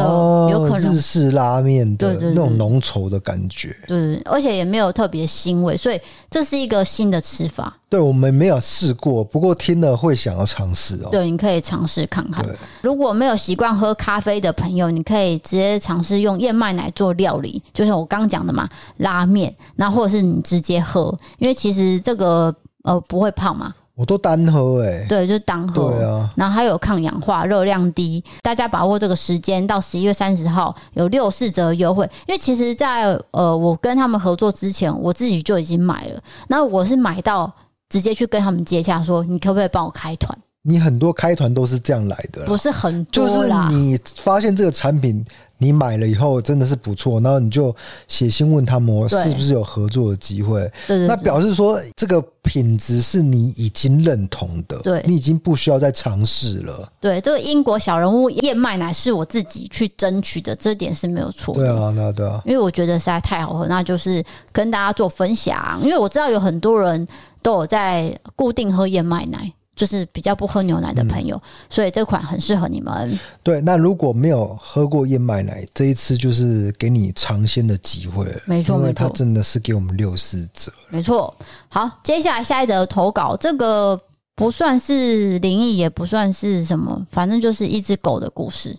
[0.51, 5.99] 有可能、哦、日式拉面的那种浓稠的感觉，对，而且也没有特别腥味，所以
[6.31, 7.75] 这是一个新的吃法。
[7.89, 11.09] 对，我们没有试过，不过听了会想要尝试哦。
[11.11, 12.45] 对，你可以尝试看看。
[12.83, 18.69] 如果没有习惯喝咖啡的朋友，你可以直接尝试用燕麦奶做料理，就是我刚刚讲的嘛，
[18.99, 23.75] 拉面，那或者是你直接喝，因为其实这个呃不会胖嘛。
[23.99, 25.91] 我都单喝哎、欸，对，就是单喝。
[25.91, 32.09] 对啊，然后还有抗氧化，热量低，大家把握这个时间，到十一月三十号有六四折优惠。
[32.29, 36.23] 因为其实在，在呃我跟他们合作之前，我自己就已经买了。
[36.47, 37.53] 那我是买到
[37.89, 40.39] 直接去跟他们接洽，说你可不可以帮我开团？
[40.63, 45.25] 你很多开团都是这样来的，不是很多，就是你发现这个产品
[45.59, 47.75] 你买了以后真的是不错，然后你就
[48.07, 50.71] 写信问他们是不是有合作的机会。
[50.87, 56.91] 那表示说这个品质是你已经认同的，对，你已经不需要再尝试了。
[57.01, 61.61] 对，这个英国小人物燕麦奶是我自己去争取的，这点是没有错的。
[61.61, 65.79] 对啊，那对啊，因为我觉得实在太好喝，那就是跟大家做分享。
[65.83, 67.07] 因为我知道有很多人
[67.43, 69.53] 都有在固定喝燕麦奶。
[69.79, 73.17] 就是比较不喝牛奶的朋友，嗯、所以这款很适合你们。
[73.45, 78.27] 对，那如果没有喝过燕麦奶，这一次就是给你尝鲜的机会。
[78.45, 80.73] 没错，因为它真的是给我们六四折。
[80.89, 81.33] 没错。
[81.69, 83.99] 好，接下来下一则投稿，这个
[84.35, 88.77] 不算是灵异，也不算是什么，反正就是一只狗的故事。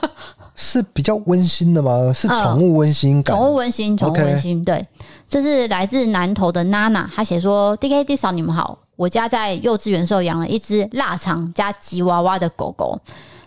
[0.54, 2.12] 是比较温馨的吗？
[2.12, 3.34] 是宠物温馨感？
[3.34, 4.62] 宠物温馨，宠物温馨。
[4.62, 4.86] 对，
[5.26, 13.00] 这是来自南投的娜娜，她写说：“D K D 嫂，你们好。”我家在幼稚园时候养了一只腊肠加吉娃娃的狗狗，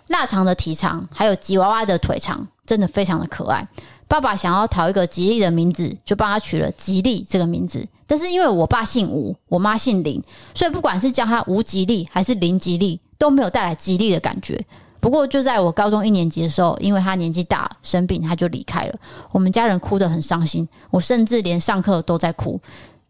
[0.08, 3.68] 腊肠的体长还有吉娃娃的腿长，真的非常的可爱。
[4.08, 7.86] 爸爸想要讨一个吉利的名字，就帮他取了吉利这个名字。
[8.06, 10.24] 但是因为我爸姓吴，我妈姓林，
[10.54, 14.58] 所以不管是叫他吴吉利还是林吉利，都没有带来吉利的感觉。
[15.02, 18.96] 不过就在我高中一年级的时候，因为他年纪大生病，他就离开了。
[19.32, 22.60] 我们家人哭得很伤心，我甚至连上课都在哭。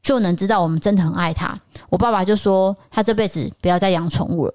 [0.08, 1.60] 就能知道我们真的很爱他。
[1.90, 4.54] 我爸爸就说他这辈子不要再养宠物了。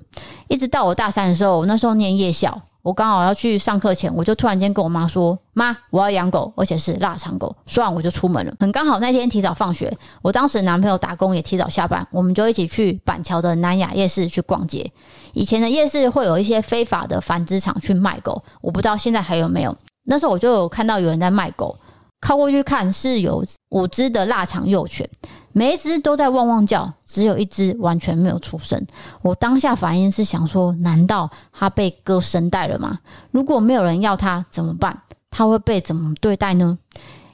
[0.48, 8.54] 一直到我大三的时候，我那时候念夜校，我刚好要去上课前，我就突然间跟我妈说：“妈，我要养狗，而且是腊肠狗。”说完我就出门了。
[8.60, 14.90] 很刚好那天提早放学，我当时男朋友打工也提早下班，我们就一起去板桥的南雅夜市去逛街。
[15.34, 19.76] 以前的夜市会有一些非法的繁殖场去卖狗，我不知道现在还有没有。
[20.04, 21.76] 那时候我就有看到有人在卖狗，
[22.22, 25.06] 靠过去看是有五只的腊肠幼犬。
[25.52, 28.80] 每一只都在汪汪叫，只有一只完全没有出声。
[29.20, 32.98] 我当下反应是想说：难道它被割声带了吗？
[33.30, 35.02] 如果没有人要它怎么办？
[35.30, 36.78] 它会被怎么对待呢？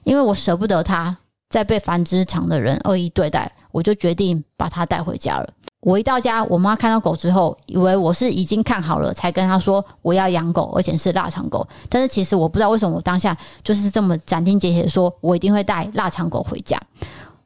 [0.05, 1.17] 因为我舍不得它
[1.51, 5.49] 再被繁殖场的人恶意对待，我就决定把它带回家了。
[5.81, 11.67] 我一到家，我妈看到狗之后，以为我是已经看好了，才跟她说我要养狗，而且是腊肠狗。
[11.89, 16.81] 但是其实我不知道为什么我当下就是这么斩钉截铁说，我一定会带腊肠狗回家。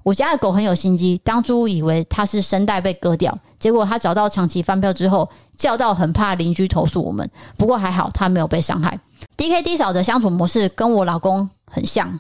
[0.03, 7.29] 我家的狗很有心机，当初以为它是声带被割掉，结果它找到长期饭票之后，叫到很怕邻居投诉我们。
[7.57, 8.99] 不过还好，它没有被伤害。
[9.37, 12.19] DKD 嫂的相处模式跟我老公很像，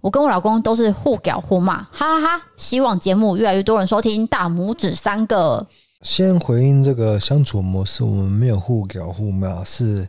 [0.00, 2.44] 我跟我老公都是互屌互骂，哈哈哈！
[2.56, 5.66] 希望节目越来越多人收听，大拇指三个。
[6.02, 10.08] 先回应这个相处模式，我们没有互屌互骂，是。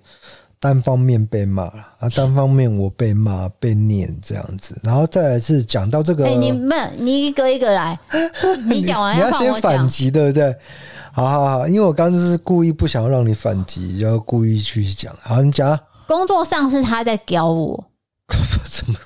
[0.64, 8.00] 单方面被骂啊，单方面我被骂被念这样子，然后再来是讲到这个，哎、欸，你们你一个一个来，
[8.70, 10.56] 你讲完要你，你要先反击，对不对？
[11.12, 15.14] 好好好，因为我刚刚就是故意不想要让你反击，要故意去讲。
[15.22, 15.78] 好，你讲。
[16.08, 17.84] 工作上是他在教我。
[18.70, 18.98] 怎么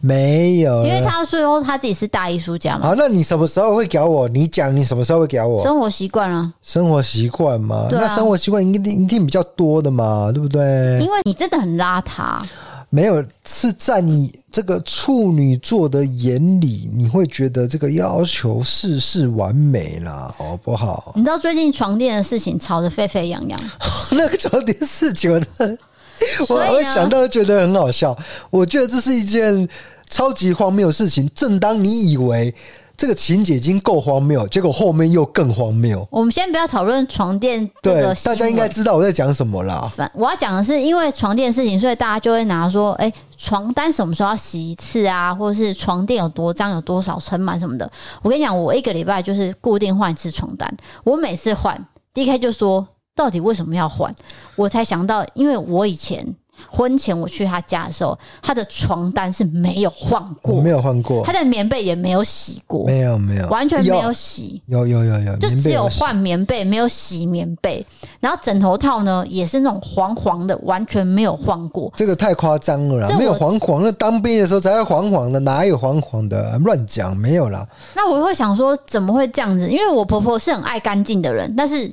[0.00, 0.84] 没有？
[0.84, 2.88] 因为他最后他自己是大艺术家嘛。
[2.88, 4.28] 好，那你什么时候会搞我？
[4.28, 5.62] 你讲你什么时候会搞我？
[5.62, 7.76] 生活习惯啊，生活习惯嘛。
[7.76, 10.98] 啊、那生活习惯一定一定比较多的嘛，对不对？
[11.00, 12.40] 因为你真的很邋遢。
[12.88, 21.12] 没有，是在你这个处女座的眼里，你会觉得这个要求事事完美啦，好不好？
[21.16, 23.58] 你知道最近床垫的事情吵得沸沸扬扬。
[24.12, 25.78] 那个床垫事情，我的。
[26.48, 28.16] 我我想到觉得很好笑，
[28.50, 29.68] 我觉得这是一件
[30.08, 31.30] 超级荒谬的事情。
[31.34, 32.54] 正当你以为
[32.96, 36.06] 这个情节已经够荒谬，结果后面又更荒谬。
[36.10, 39.90] 我们先不要讨论床垫这个，对，大家应该知道我在讲什么啦。
[39.96, 45.34] 反我要讲的是，因为床垫的事情，所以大家就会拿说，哎，床单什么时候要洗一次啊？
[45.34, 47.90] 或者是床垫有多脏，有多少尘螨什么的。
[48.22, 52.86] 我跟你讲，我一个礼拜就是固定换一次床单，我每次换，DK 就说。
[53.14, 54.14] 到底为什么要换？
[54.56, 56.24] 我才想到，因为我以前
[56.70, 67.84] 婚前我去他家的时候，他的床单是没有换过，没有换过，他的棉被也没有洗过，没有没有，完全没有洗，有有有有，有，就只有换棉被，没有洗棉被。
[68.20, 71.92] 然后枕头套呢，也是那种黄黄的，完全没有换过。
[71.96, 76.56] 这个太夸张了啦，没有黄黄的，当兵的时候才会黄黄的，哪有黄黄的？
[76.60, 77.66] 乱讲，没有啦。
[77.94, 79.68] 那我会想说，怎么会这样子？
[79.68, 81.92] 因为我婆婆是很爱干净的人，但是。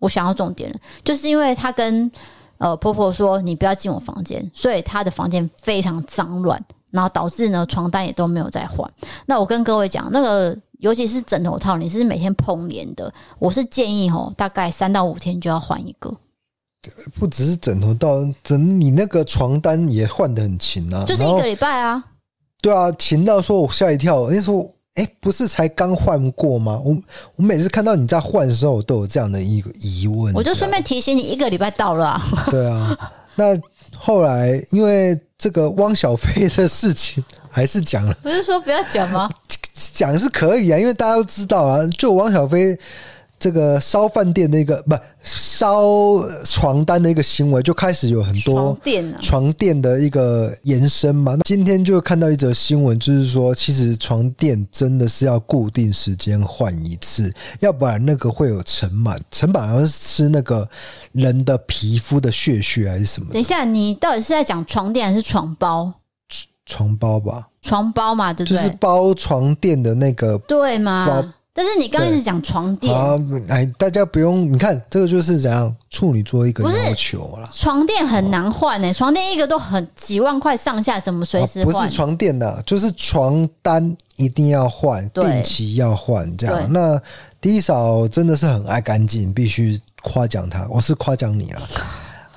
[0.00, 2.10] 我想要重点了，就是因为她跟
[2.58, 8.90] 呃婆婆说，你不要进我房间，所以她的房间非常脏乱，然后导致呢床单也都没有再换。
[9.26, 16.16] 那我跟各位讲，那个尤其是枕头套，你是每天碰脸的，我是建议吼，大概三到五天就要换一个。
[17.18, 22.02] 不只是枕头套，整你那个床单也换的很勤啊，就是一个礼拜啊。
[22.62, 24.74] 对啊，勤到说我吓一跳，那时候。
[25.00, 26.78] 哎，不是才刚换过吗？
[26.84, 26.94] 我
[27.36, 30.34] 我每次看到你在换的时候，我都有这样的一个疑问。
[30.34, 32.22] 我就顺便提醒你，一个礼拜到了啊。
[32.50, 32.94] 对啊，
[33.34, 33.58] 那
[33.96, 38.12] 后来因为这个汪小菲的事情，还是讲了。
[38.22, 39.30] 不是说不要讲吗？
[39.72, 42.78] 讲是可以啊，因为大家都知道啊，就汪小菲。
[43.40, 45.82] 这个烧饭店的一个不烧
[46.44, 48.78] 床单的一个行为，就开始有很多
[49.20, 51.34] 床垫的一个延伸嘛。
[51.34, 59.18] 那今天就看到一则新闻，就是说，其实床垫真的是要固定时间换一次，要不然那个会有尘螨。
[59.30, 60.68] 尘螨好像是吃那个
[61.12, 63.28] 人的皮肤的血血还是什么？
[63.32, 65.90] 等一下，你到底是在讲床垫还是床包？
[66.66, 68.58] 床包吧，床包嘛，对不对？
[68.58, 71.34] 就是包床垫的那个，对吗？
[71.52, 77.50] 但是你刚开始讲床垫啊，哎，大家不用，你看这个就是怎样处女座一个要求了。
[77.52, 81.72] 床垫很难换呢、欸，床垫一个都很几万块上下，怎么随时换？
[81.72, 86.72] 不是床垫的，就是床单一定要换，定期要换这样。
[86.72, 87.00] 那
[87.40, 91.62] 第一嫂真的是很爱干净，必须夸奖他，我是夸奖你啊！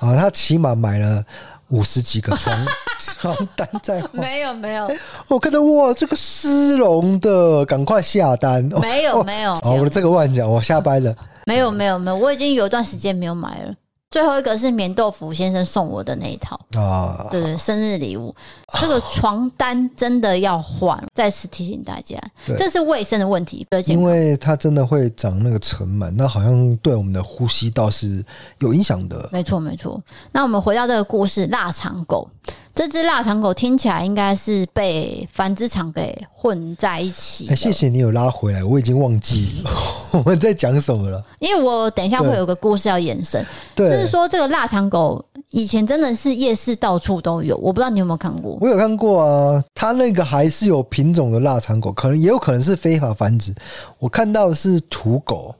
[0.00, 1.24] 啊，他起码买了。
[1.68, 2.56] 五十几个床
[2.98, 4.88] 床单在晃， 没有没有，
[5.28, 8.62] 我看到哇，这个丝绒的，赶快下单。
[8.80, 11.14] 没有没有，哦，我的这个万讲，我下班了。
[11.46, 13.74] 没有没有没有，我已经有一段时间没有买了。
[14.14, 18.32] 最后一个是棉豆腐先生送我的那一套啊，对对，生日礼物。
[18.80, 22.16] 这个床单真的要换，再次提醒大家，
[22.56, 28.24] 这是卫生的问题，因为它真的会长那个尘螨，那好像对我们的呼吸道是
[28.60, 29.28] 有影响的。
[29.32, 30.00] 没错没错。
[30.30, 32.30] 那我们回到这个故事，腊肠狗。
[32.74, 37.46] 这只腊肠狗听起来应该是被繁殖场给混在一起。
[37.48, 39.62] 哎，谢谢你有拉回来，我已经忘记
[40.10, 41.24] 我们在讲什么了。
[41.38, 43.46] 因为我等一下会有个故事要延伸，
[43.76, 48.58] 就是说这个腊肠狗以前真的是夜市到处都有，我不知道你有没有看过？
[48.60, 53.54] 我有看过啊，它那个还是有品种的腊肠狗，可能也有可能是非法繁殖。
[54.00, 55.54] 我看到的是土狗，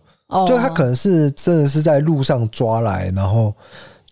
[0.48, 3.54] 就它可能是真的是在路上抓来，然后。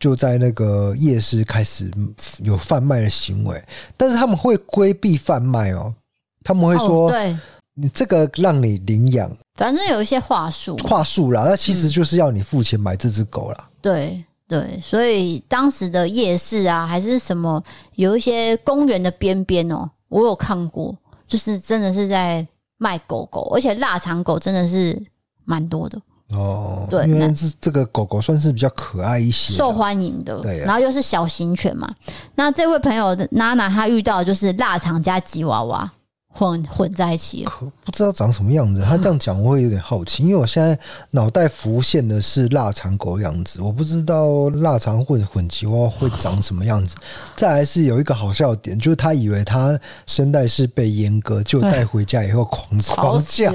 [0.02, 1.88] 就在那个夜市开始
[2.42, 3.64] 有贩卖的行为，
[3.96, 5.94] 但是他们会规避贩卖哦，
[6.42, 7.38] 他们会说：“对，
[7.74, 13.56] 你这个让你领养，反正有一些话术，话术啦，那其实就是要你付钱买这只狗啦。
[13.60, 17.62] 嗯”对对，所以当时的夜市啊，还是什么，
[17.94, 20.98] 有一些公园的边边哦，我有看过，
[21.28, 22.44] 就是真的是在
[22.76, 25.00] 卖狗狗，而且腊肠狗真的是
[25.44, 25.96] 蛮多的。
[26.34, 31.88] 哦，对，因为这这个狗狗算是比较可爱一些，受欢迎的，对，然后又是小型犬嘛。
[32.34, 35.90] 那这位朋友的娜娜，她遇到的就是腊肠加吉娃娃
[36.34, 38.82] 混混在一起，可不知道长什么样子。
[38.82, 40.78] 他这样讲我会有点好奇，因为我现在
[41.10, 46.96] 脑袋浮现的是腊肠狗的样子，我不知道腊肠混混吉娃娃会长什么样子。
[47.36, 53.52] 再来是有一个好笑点，就是他以为他声带是被阉割，就带回家以后狂狂叫。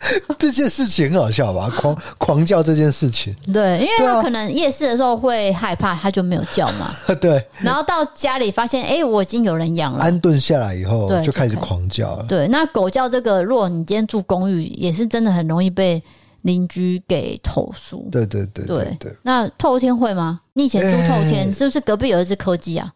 [0.38, 1.68] 这件事情很好笑吧？
[1.76, 6.90] 狂狂叫这件事情， 对，因为他可能夜市的时候会害怕，他就没有叫嘛。
[7.20, 12.24] 对，然后到家里发现，哎、欸，我已经有人养了，安顿下来以后，就开始狂叫了。
[12.24, 16.02] 对，那狗叫这个，如果你今天住公寓，也是真的很容易被
[16.42, 18.08] 邻居给投诉。
[18.10, 19.16] 对对对对对，对。
[19.22, 20.40] 那透天会吗？
[20.54, 22.90] 你以前住透天，欸、是不是隔壁有一只柯基啊？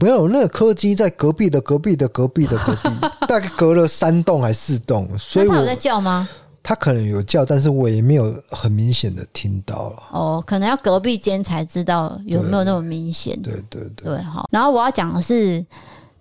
[0.00, 2.88] 没有，那个柯基在隔壁的隔壁的隔壁的隔壁，
[3.26, 6.28] 大概隔了三栋还是四栋，所以他有在叫吗？
[6.62, 10.02] 他可能有叫，但是我也没有很明显的听到了。
[10.12, 13.40] 哦，可能要隔壁间才知道有没有那么明显。
[13.42, 14.48] 对对对，好。
[14.52, 15.64] 然后我要讲的是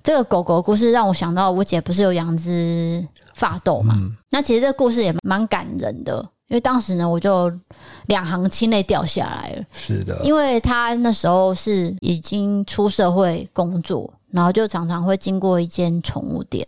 [0.01, 3.93] 这个狗狗故事，让我想到我姐不是有养只法斗嘛？
[3.97, 4.17] 嗯。
[4.32, 6.28] 那其实这个故事也蛮感人的。
[6.52, 7.49] 因为当时呢，我就
[8.08, 9.64] 两行清泪掉下来了。
[9.74, 16.68] 是的，因为他那时候是已经出社会工作，然后就常常会经过一间宠物店。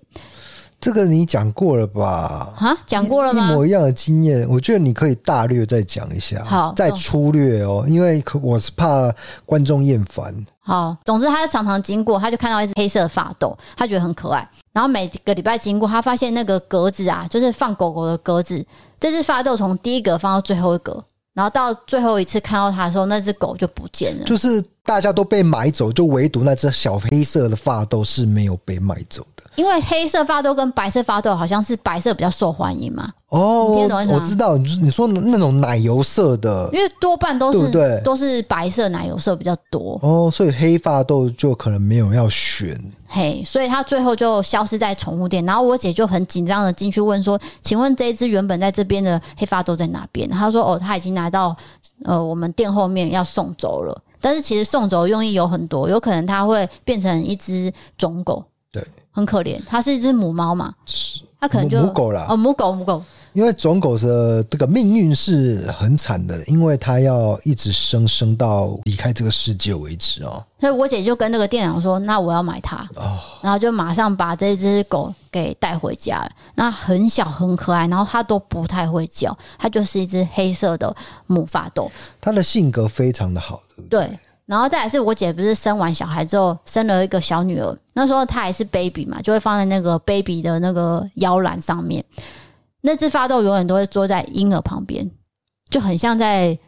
[0.79, 2.53] 这个你讲过了吧？
[2.57, 3.51] 啊，讲过了吗？
[3.51, 6.41] 一模一样的经验，我觉得你可以大略再讲一下。
[6.45, 9.13] 好，再粗略哦，因为我是怕
[9.45, 10.33] 观众厌烦。
[10.61, 14.49] 好，总之他常常经过，他就看到一只黑色的法斗，他觉得很可爱。
[14.71, 18.65] 然后每个礼拜经过，他发现那个格子啊，就是放狗狗的格子。
[19.03, 24.23] 这只发豆从第一格放到最后一格，然后到最后一次看到它的时候，那只狗就不见了。
[24.23, 29.27] 就是大家都被买走，就唯独那只小黑色的发豆是没有被买走。
[29.55, 33.09] 因为黑色发豆跟白色发豆好像是白色比较受欢迎嘛。
[33.29, 33.65] 哦，
[34.09, 38.01] 我知道，你说那种奶油色的，因为多半都是？
[38.03, 39.99] 都是白色奶油色比较多。
[40.03, 42.79] 哦，所以黑发豆就可能没有要选。
[43.07, 45.43] 嘿，所以他最后就消失在宠物店。
[45.45, 51.55] 然后我姐就很紧张的进去问说：“请问这一只原本在这边的黑发豆在哪边？”他说：“哦，他已经拿到
[52.05, 53.99] 呃我们店后面要送走了。
[54.21, 58.43] 但是其实送走的用意有很多，有可能它会变成一只种狗。”
[59.13, 60.73] 对，很可怜，它是一只母猫嘛，
[61.39, 63.03] 它可能就母狗啦，哦，母狗母狗，
[63.33, 70.43] 因为种狗的这个命运是很惨的，因为它要一直生生到离开这个世界为止哦。
[70.59, 76.31] 所以我姐就跟那个店长说：“那我要买它。”哦，然后就马上把这只狗给带回家了。
[76.55, 80.95] 那很小很可爱，然后它都不太会叫，它就是一只黑色的
[81.27, 81.91] 母法斗。
[82.21, 84.07] 它的性格非常的好，对不对？
[84.07, 84.19] 对。
[84.45, 92.03] 然后再来是我姐不是生完小孩之后生了一个小女儿，那时候她还是 baby 嘛，就会放在那个 baby 的那个摇篮上面。
[92.81, 95.09] 那只发豆永远都会坐在婴儿旁边，
[95.69, 96.59] 就很像在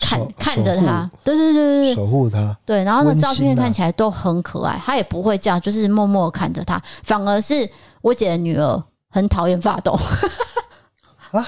[0.00, 2.56] 看看着他，对对对对，守护他。
[2.64, 6.80] 对，然后那照片看起来都很可爱，他也不会叫，就是默默看着他。
[7.02, 7.68] 反而是
[8.00, 9.92] 我姐的女儿很讨厌发豆
[11.32, 11.46] 啊，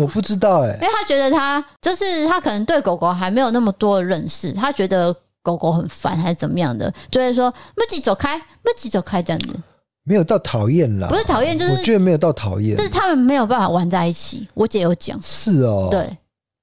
[0.00, 9.54] 我不知道哎、欸，因为他觉得他就是他可能对狗狗还没有那么多的认识，他觉得狗狗很烦还是怎么样的，就会说木吉走开，木吉走开这样子。
[10.04, 14.48] 没有到讨厌啦，不是讨厌，就是我觉得没有到讨厌，就是他们没有办法玩在一起。
[14.54, 16.16] 我姐有讲，是哦，对，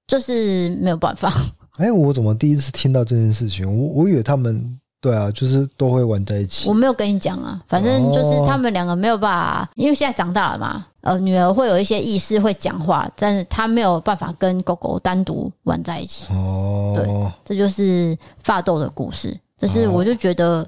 [0.07, 1.31] 就是没有办法。
[1.77, 3.65] 哎，我怎么第一次听到这件事情？
[3.67, 6.67] 我我以为他们对啊，就是都会玩在一起。
[6.67, 16.33] 我没有跟你讲啊，反正就是他们两个没有办法，因为现在长大了嘛，呃，女儿会有一些意识，会讲话，但是她没有办法跟狗狗单独玩在一起。
[16.33, 19.39] 哦，对，这就是发豆的故事。
[19.59, 20.67] 但是我就觉得，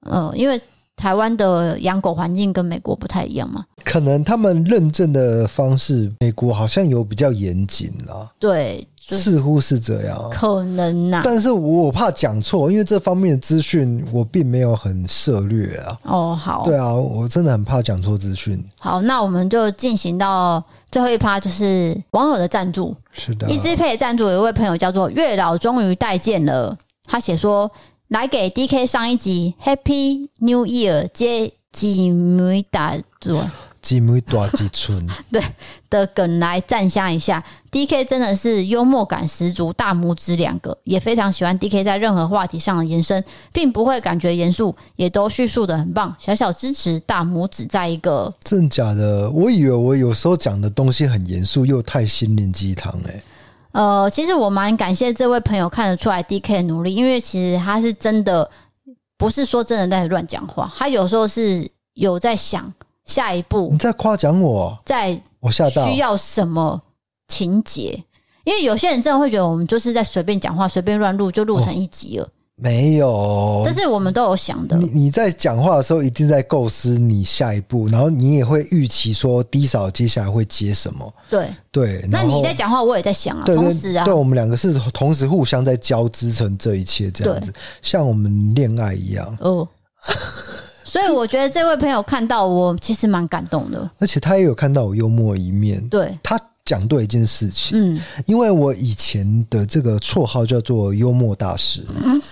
[0.00, 0.60] 呃，因为。
[0.96, 3.64] 台湾的养狗环境跟美国不太一样嘛？
[3.82, 8.30] 可能他们认证的方式，美国好像有比较严谨啦。
[8.38, 10.30] 对，似乎是这样。
[10.30, 15.98] 可能呐、啊，但是我怕讲错，因为这方面的资讯我并没有很涉略啊。
[16.04, 16.62] 哦，好。
[16.64, 18.62] 对啊，我真的很怕讲错资讯。
[18.78, 22.94] 好，那我们就进行到最后一趴，就是网友的赞助。
[23.12, 26.76] 是的，EasyPay 赞助有一位朋友叫做月老，终于待见了。
[27.04, 27.70] 他写说。
[28.08, 33.42] 来给 DK 上一集 Happy New Year 接几枚大作，
[33.84, 35.40] 几米大几寸， 对
[35.90, 37.44] 的梗来赞香一下。
[37.70, 43.22] DK 真的是幽默感十足，大拇指两个，也非常喜欢 DK 在任何话题上的延伸，
[43.52, 46.14] 并不会感觉严肃，也都叙述的很棒。
[46.18, 48.32] 小小支持，大拇指在一个。
[48.42, 49.30] 真假的？
[49.30, 53.22] 我以为我有时候讲的东西很严肃，又太心灵鸡汤哎。
[53.72, 58.48] 呃，其实我蛮感谢这位朋友看得出来 DK 的努力，因为其实他是真的
[59.18, 62.72] 不是说真的在乱讲话，他有时候是有在想
[63.04, 63.68] 下一步。
[63.70, 66.80] 你在夸奖我，在我吓到需要什么
[67.28, 68.02] 情节？
[68.44, 72.24] 因为有些人真的会觉得我们就是在随便讲话、随便乱录就录成一集了。
[72.24, 74.76] 哦没有，这是我们都有想的。
[74.76, 81.12] 你你在讲话的时候，一定在构思你下一步，然后你也会预期说低嫂接下来会接什么。
[81.28, 87.52] 对对，那你在讲话，我也在想啊，对对同时啊，对，我们两个是同时互相在交织成这一切这样子，
[87.82, 89.36] 像我们恋爱一样。
[89.40, 89.66] 哦，
[90.94, 95.84] 所以我觉得这位朋友看到我，其实蛮感动的，而且他也有看到我幽默一面。
[95.88, 101.84] 对，他讲对一件事情，嗯，因为我以前的这个绰号叫做幽默大师。
[102.04, 102.22] 嗯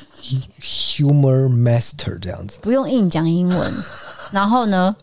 [0.61, 3.73] Humor Master 这样子，不用硬讲英文。
[4.31, 4.95] 然后呢？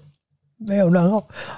[0.56, 1.18] 没有，然后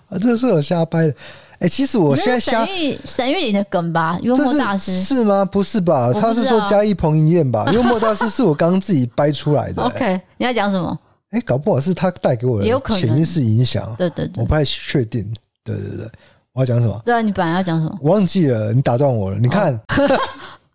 [0.09, 1.13] 啊，这是我瞎掰的。
[1.59, 4.17] 哎、欸，其实我现在瞎沈玉沈玉琳的梗吧？
[4.23, 5.45] 幽默大师是，是吗？
[5.45, 6.11] 不是吧？
[6.11, 7.71] 他是说嘉义彭于晏吧？
[7.71, 9.85] 幽默大师是我刚刚自己掰出来的、欸。
[9.93, 10.97] OK，你要讲什么？
[11.31, 13.93] 哎、欸，搞不好是他带给我的潜意识影响。
[13.97, 15.25] 对对对，我不太确定。
[15.63, 16.09] 对对对，
[16.53, 17.01] 我要讲什么？
[17.03, 17.97] 对啊，你本来要讲什么？
[18.01, 19.37] 我忘记了，你打断我了。
[19.37, 19.73] 你看。
[19.75, 19.81] 哦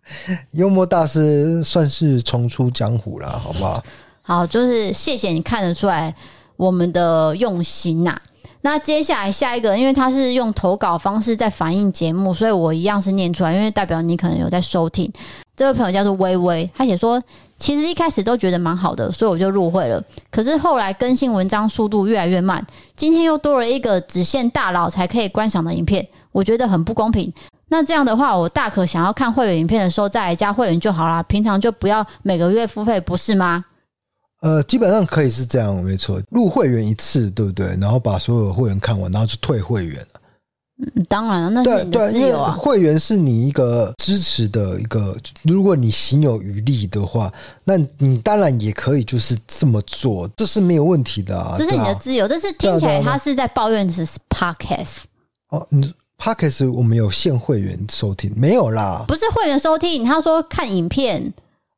[0.53, 3.83] 幽默大师算是重出江湖了，好不好？
[4.21, 6.15] 好，就是谢谢你看得出来
[6.55, 8.21] 我们的用心呐、啊。
[8.61, 15.11] 那接下来下一个，因为他是用投稿方式在反映节目，所以我一样是念出来，因为代表你可能有在收听。
[15.57, 17.21] 这位朋友叫做微微，他写说，
[17.57, 20.03] 其实一开始都觉得蛮好的，所以我就入会了。
[20.29, 27.33] 可是后来更新文章速度越来越慢，今天又多了一个只限大佬才可以观赏的影片，我觉得很不公平。
[27.69, 33.65] 那这样的话，我大可想要看会员影片的时候再来加会员就好啦，平常就不要每个月付费，不是吗？
[34.41, 37.75] 呃，基本上可以是这样，没错，入会员一次，对不对？
[37.81, 40.05] 然后把所有会员看完，然后就退会员。
[40.79, 42.51] 嗯，当然了，那是你的自由啊。
[42.51, 47.31] 会员是你一个支持的一个，如果你行有余力的话，
[47.63, 51.55] 那你当然也可以就是这么做，这是没有问题的啊。
[51.57, 55.03] 这是你的自由，但是听起来他是在抱怨的是 Podcast
[55.49, 55.93] 哦，你。
[56.19, 59.05] Podcast 我们有限会员收听没有啦？
[59.07, 61.31] 不是会员收听，他说看影片。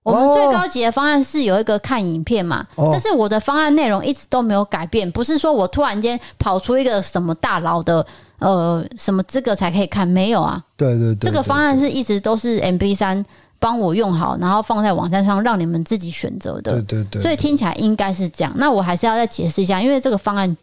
[0.10, 8.06] 我们最高级的方案是有一个看影片嘛，哦、但是我的方案内容一直都没有改变，不是说我突然间跑出一个什么大佬的
[8.40, 10.62] 呃什么资格才可以看，没有啊。
[10.76, 13.24] 对对对，对，这个方案是一直都是 MP 三
[13.60, 16.82] 帮我用好，然后放在网站上让你们自己选择的。
[16.82, 18.54] 对对，对所以听起来应该是这样。
[18.56, 20.56] 那我还是要再解释一下，因为这个方案。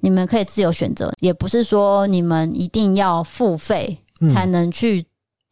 [0.00, 3.96] 你们可以自由选择，也不是说你们一定要付费
[4.32, 5.04] 才能去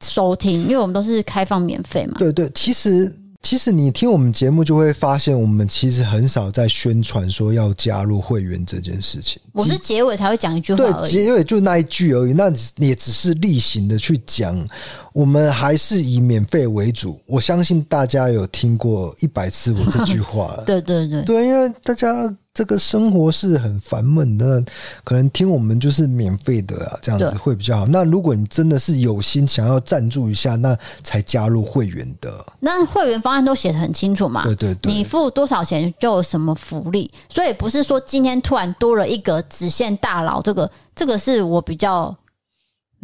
[0.05, 2.16] 收听，嗯、因为我们都是开放免费嘛。
[2.18, 3.11] 对对，其实。
[3.45, 9.40] 其实你听我们节目就会发现，我们其实很少在宣传说要加入会员这件事情。
[9.53, 12.32] 我是结尾才会讲一句话，对，结尾就那一句而已。
[12.32, 14.66] 那也只是例行的去讲，
[15.12, 17.20] 我们还是以免费为主。
[17.26, 20.59] 我相信大家有听过一百次我这句话。
[20.64, 22.09] 对对对，对，因为大家。
[22.55, 24.64] 这个生活是很烦闷的，
[25.02, 27.86] 可能听我们就是免费的啊，这样子会比较好。
[27.86, 32.32] 那如果你真的是有心想要赞助一下，那才加入会员的。
[32.61, 34.44] 那会员方案都写的很清楚嘛？
[34.44, 42.16] 对对对，你付多少钱就有什么福利，所以不是说今天突然多了一个只限大佬，这个这个是我比较。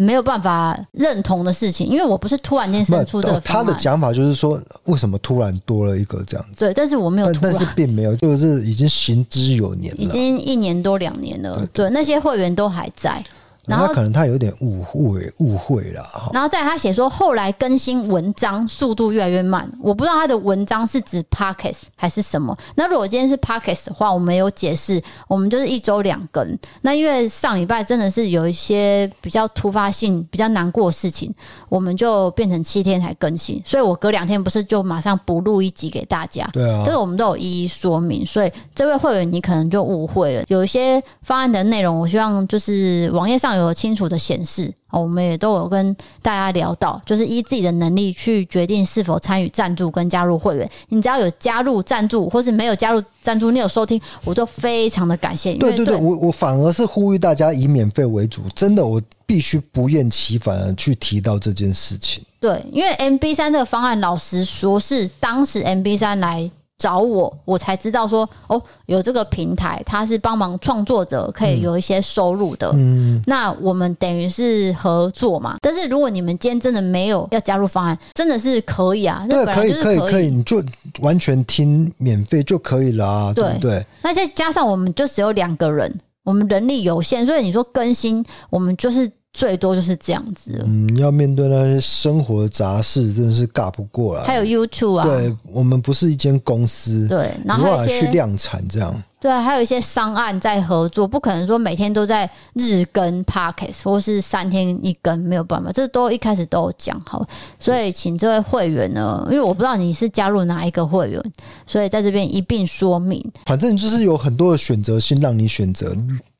[0.00, 3.38] 没有办法认同的事情，因为我不是突然间生出这个。
[3.40, 6.64] 他的讲法就是说，为什么突然多了一个这样子？
[6.64, 11.68] 对，但是我没有突然，但是并没有，就是已经行之有年了，已经一年多两年了。
[11.70, 13.22] 对，那些会员都还在。
[13.70, 22.56] 然后他可能他有点误会误会了，然后在他写说，后来更新文章速度越来越慢，我不知道他的文章是指 Podcast 还是什么。
[22.74, 26.58] 那如果今天是 Podcast 的话，我们有解释，我们就是一周两更。
[26.82, 31.34] 那因为上礼拜真的是有一些比较突发性、比较难过的事情，
[31.70, 33.62] 我们就变成七天才更新。
[33.64, 36.46] 所以我隔两天不是就马上补录一集给大家。
[36.52, 38.26] 对啊，这个我们都有一一说明。
[38.26, 43.59] 所以这位会员你可能就误会了，有一些方案的内容，我希望就是网页上有。
[43.60, 50.68] 有清楚的显示，我们也都有跟大家聊到，就是依自己的能力去决定是否参与赞助跟加入会员。
[50.88, 55.54] 你只要有加入赞助，或是没有加入赞助，你有收听，我都非常的感谢。
[55.54, 62.22] 对对对，我我反而是呼吁大家以免费为主，真的，我必须不厌其烦的去提到这件事情。
[62.40, 66.50] 对，因为 MB 三这个方案，老实说是当时 MB 三来。
[66.80, 72.70] 找我，我才知道说哦，有这个平台，它是帮忙创作者可以有一些收入的。
[72.74, 75.58] 嗯，那我们等于是合作嘛。
[75.60, 79.26] 但是如果你们今天真的没有要加入方案，真的是可以啊。
[79.28, 80.64] 对，可以，可以，可以，你就
[81.02, 83.32] 完全听免费就可以了啊。
[83.34, 83.86] 对，对不对？
[84.02, 89.10] 那再加上我们就只有两个人，我们人力有限，所以你说更新，我们就是。
[89.32, 90.62] 最多就是这样子。
[90.66, 94.24] 嗯，要面对那些生活的杂事，真的是尬不过来。
[94.24, 99.02] 还有 YouTube 啊，对，我们不是一间公司，对，然后还有去量产这样。
[99.20, 107.28] 对，还有一些商案在合作，不可能说每天都在日更 Podcast 或是三天一更，没有办法，这都一开始都有讲好。
[107.58, 111.22] 所以请这位会员呢，因为我不知道你是加入哪一个会员，
[111.66, 113.22] 所以在这边一并说明。
[113.44, 115.94] 反正就是有很多的选择性让你选择，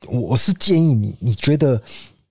[0.09, 1.81] 我是建议你，你觉得。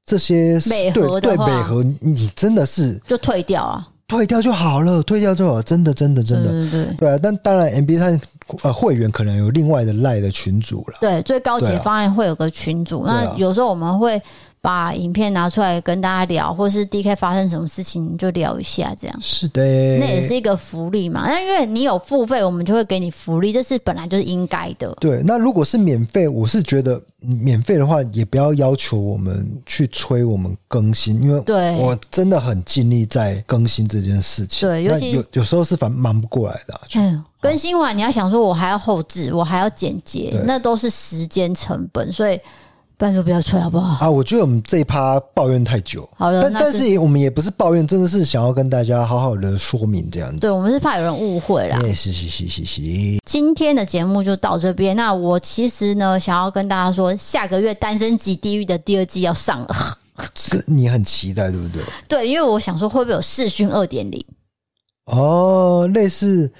[0.10, 7.20] 这些美合的，对美和，你真的是就退掉啊，退掉就好了，退掉就好了，真的，真的，真的，对对对，对啊。
[7.22, 8.20] 但当然，MB3
[8.64, 14.22] 呃会员可能有另外的赖的群组了，对，最高级方案会有个群组，啊、那有时候我们会。
[14.62, 19.62] 把影片拿出来跟大家聊，或是 DK 发生什么事情就聊一下，这样是的，
[19.98, 21.24] 那也是一个福利嘛。
[21.30, 24.94] 那因为你有付费，我们就会给你福利，这是本来就是应该的。
[25.00, 34.68] 对，那如果是免费，我是觉得免费的话，也不要要求我们去催我们更新，因为对我真的很尽力在更新这件事情。
[34.68, 36.82] 对，尤其有有时候是反忙不过来的、啊。
[36.96, 42.40] 嗯，更新完你要想说，我还要后置，我还要剪接，那都是时间成本，所以。
[43.02, 44.06] 拜托不要催好不好？
[44.06, 46.06] 啊，我觉得我们这一趴抱怨太久。
[46.18, 50.40] 好了，但但是我们也不是抱怨，真的是想要跟大家好好的说明这样子。
[50.40, 51.80] 对，我们是怕有人误会啦。
[51.96, 52.82] 是是是是是。
[53.26, 54.94] 今天的节目就到这边。
[54.98, 59.98] 那我其实呢，想要跟大家说，下个月《单身级地狱》的第二季要上了。
[60.36, 61.82] 是你很期待，对不对？
[62.10, 64.22] 对，因为我想说，会不会有视讯二点零？
[65.06, 66.52] 哦，类似。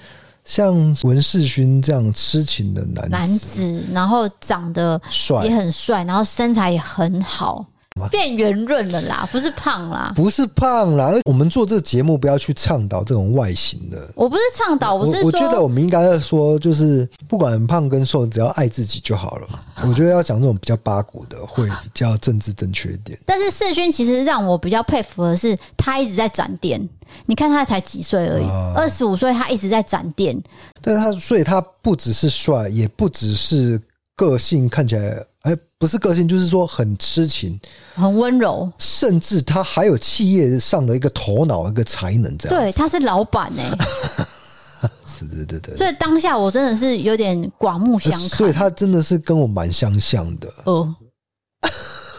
[0.50, 0.74] 像
[1.04, 5.00] 文世勋这样痴情的男子，男子，然后长得，
[5.44, 7.64] 也很帅，然后身材也很好。
[8.10, 11.12] 变圆润了啦，不是胖啦，不是胖啦。
[11.24, 14.10] 我们做这个节目不要去倡导这种外形的。
[14.14, 19.46] 我不是倡导，我是说，我觉得我们应该要说，就是不管胖跟瘦，只要爱自己就好了。
[19.82, 23.18] 我觉得要讲这种比较八股的，会比较政治正确一点。
[23.26, 26.88] 但是世勋其实让我比较佩服的是，他一直在展店。
[27.26, 30.40] 你看他才几岁而已，二十五岁，他一直在展店。
[30.80, 33.80] 但是他所以他不只是帅，也不只是
[34.14, 35.22] 个性看起来。
[35.42, 37.58] 哎，不是个性，就是说很痴情，
[37.94, 42.58] 很温柔，甚至他还有企业上的一个头脑、一个才能，这样。
[42.58, 43.70] 对，他是老板 哎，
[45.06, 45.76] 是对对对。
[45.76, 48.20] 所以当下我真的是有点刮目相看。
[48.20, 50.52] 所以他真的是跟我蛮相像的。
[50.64, 50.94] 哦，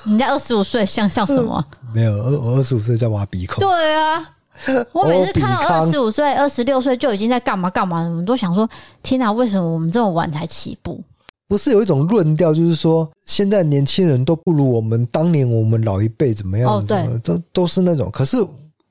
[0.06, 1.64] 你在二十五岁像像什么？
[1.94, 3.60] 没有，二我二十五岁在挖鼻孔。
[3.60, 4.32] 对啊，
[4.92, 8.68] 我每次看到二十五岁、二十六岁就已经在干嘛干嘛，我们都想说：
[9.04, 11.04] 天哪，为什么我们这么晚才起步？
[11.52, 16.78] 不是有一种论调，就是说现在年轻人都不如我们当年我们老一辈怎么样？
[16.78, 18.10] 哦，对，都都是那种。
[18.10, 18.38] 可是，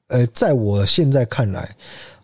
[0.08, 1.74] 呃，在我现在看来。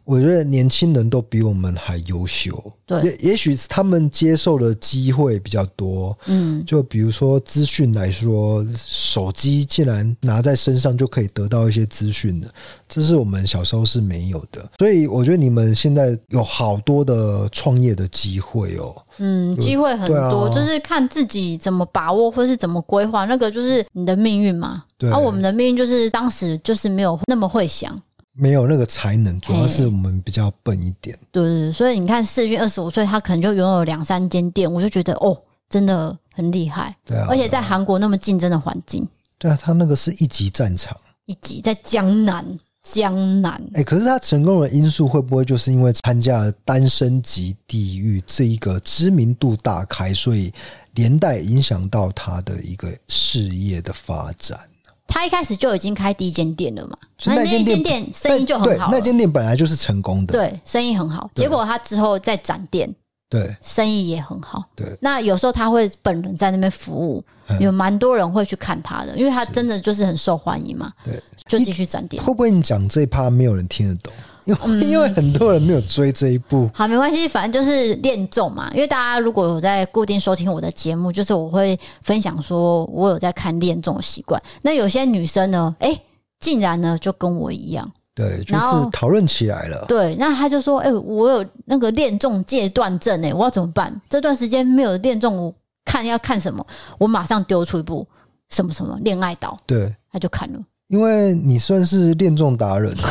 [0.06, 12.48] 我觉得年轻人都比我们还优秀，对，也也许他们接受的机会比较多，嗯，就比如说资讯来说，手机竟然拿在身上就可以得到一些资讯的，
[12.86, 28.00] 这是我们小时候是没有的，所以我觉得你们现在有好多的创业的机会哦，嗯，机会很多，啊，就是看自己怎么把握或是怎么规划，那个就是你的命运嘛，对，而我们的命运就是当时就是没有那么会想。
[28.38, 31.18] 没有那个才能，主要是我们比较笨一点。
[31.32, 35.36] 对对对，所以你看世勋二十五岁，他可能就拥有两三间店，我就觉得哦，
[35.70, 36.94] 真的很厉害。
[37.04, 39.08] 对啊，而且在韩国那么竞争的环境，
[39.38, 43.60] 对啊，他那个是一级战场，一级在江南，江南。
[43.74, 50.52] 哎，可是他成功的因素会不会就是因为参加了《单身级地狱》这一个知名度大开，所以
[50.92, 54.60] 连带影响到他的一个事业的发展？
[55.06, 56.96] 他一开始就已经开第一间店了嘛，
[57.26, 58.88] 那间店店生意就很好。
[58.90, 61.30] 那间店本来就是成功的，对，生意很好。
[61.34, 62.92] 结果他之后再展店，
[63.30, 64.64] 对，生意也很好。
[64.74, 67.24] 对，那有时候他会本人在那边服务，
[67.60, 70.92] 有蛮多人会去看他的，因为他真的就是很受欢迎嘛。
[71.04, 72.22] 对，就继续展店。
[72.22, 74.12] 会不会你讲这一趴没有人听得懂？
[74.86, 78.70] 因为很多人没有追这一部，嗯、好，没关系，反正就是恋综嘛。
[78.72, 84.40] 因为大家如果有在固定收听我的节目，就是我会分享说我有在看恋综的习惯。
[84.62, 86.02] 那有些女生呢，哎、欸，
[86.38, 89.84] 竟然呢就跟我一样，对，就是讨论起来了。
[89.88, 94.00] 对，那他就说，哎、欸，我有那个恋综戒断症，哎，我要怎么办？
[94.08, 95.52] 这段时间没有恋综，我
[95.84, 96.64] 看要看什么？
[96.98, 98.06] 我马上丢出一部
[98.50, 100.60] 什么什么恋爱岛，对，他就看了。
[100.86, 102.94] 因为你算是恋综达人。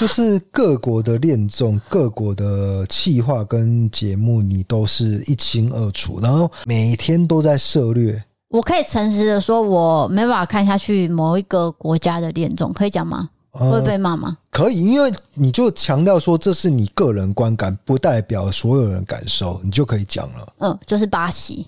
[0.00, 8.24] 就是各国的恋综、各国的企划跟节目，你都是一清二楚，然后每天都在涉略。
[8.48, 13.28] 我可以诚实的说，我没办法看下去某一个国家的恋综，可以讲吗？
[13.50, 14.38] 会被骂吗？
[14.50, 20.50] 可以，因为你就强调说这是你个人观感，不代表所有人感受，你就可以讲了。
[20.60, 21.66] 嗯，就是巴西，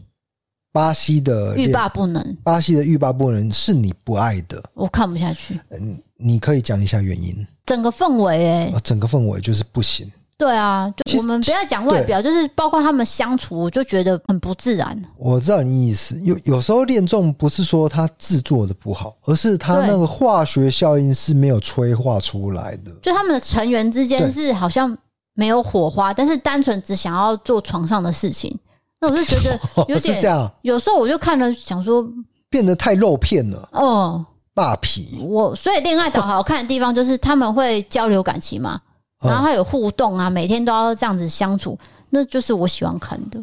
[0.72, 5.61] 巴西的欲罢不能，巴西的欲罢不能是你不爱的，我看不下去。
[5.68, 7.47] 嗯，你可以讲一下原因。
[7.64, 10.10] 整个氛围，哎，整个氛围就是不行。
[10.38, 15.00] 对啊，就我们不要讲外表，就是包括他们相处，我就觉得很不自然。
[15.16, 22.90] 我知道你意思，有有时候恋综不是说他制作的不好，而是他那个化学效应是没有催化出来的。
[23.00, 24.96] 就他们的成员之间是好像
[25.34, 28.58] 没有火花，但是单纯只想要做床上的事情，
[29.00, 30.52] 那我就觉得有点 这样。
[30.62, 32.04] 有时候我就看了想说，
[32.50, 33.68] 变得太肉片了。
[33.70, 34.26] 哦。
[34.55, 38.80] 霸皮，我所以恋爱岛好看的地方就是他们会交流感情嘛，
[39.22, 41.78] 然后还有互动啊，每天都要这样子相处，
[42.11, 43.42] 那就是我喜欢看的。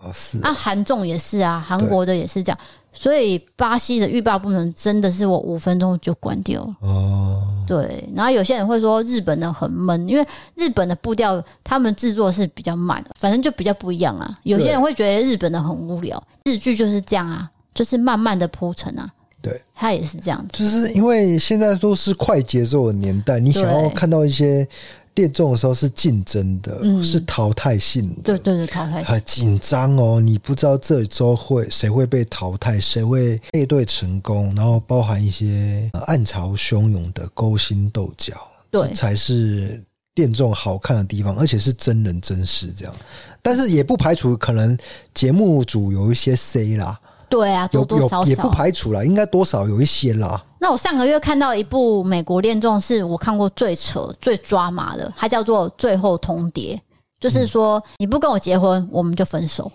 [0.00, 2.58] 啊，是啊，韩综也是啊，韩国的也是这样，
[2.92, 6.76] 所以巴西的欲罢不能真的是我五分钟就关掉了。
[6.82, 10.24] 哦，对，然后有些人会说日本的很闷，因为
[10.54, 14.38] 日本的步调他们制作是比较慢的，反正就比较不一样啊。
[14.44, 19.10] 有些人会觉得日本的很无聊，日剧就是这样啊，就是慢慢的铺陈啊。
[19.40, 24.66] 对，他也是这样子，就是因为现在都是快节奏的年代，你想要看到一些
[25.14, 38.34] 恋综的时候是竞争的，嗯、是淘汰性的，对对对，淘汰很紧张哦，你不知道这周会谁会被淘汰，谁会配对成功，然后包含一些暗潮汹涌的勾心斗角，
[38.72, 39.80] 对，这才是
[40.16, 42.94] 恋综好看的地方，而且是真人真事这样，
[43.40, 44.76] 但是也不排除可能
[45.14, 46.98] 节目组有一些 C 啦。
[47.28, 50.42] 对啊，多多少少也不排除了，应该多少有一些啦。
[50.60, 56.76] 那我上个月看到一部美国恋综，是我看过最扯、最抓马的，它叫做《最后通牒》，
[57.20, 59.70] 就是说你不跟我结婚，我们就分手。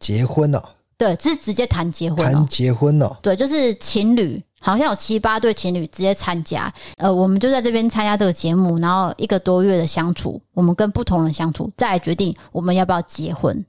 [0.00, 0.62] 结婚了？
[0.96, 3.18] 对，这是直接谈结婚，谈结婚了。
[3.22, 6.72] 对，就是情侣，好像有七八对情侣直接参加。
[6.98, 13.64] 呃，我们就在这边参加这个节目，然后一个多月的相处，我们跟不同人相处，再来决定我们要不要结婚。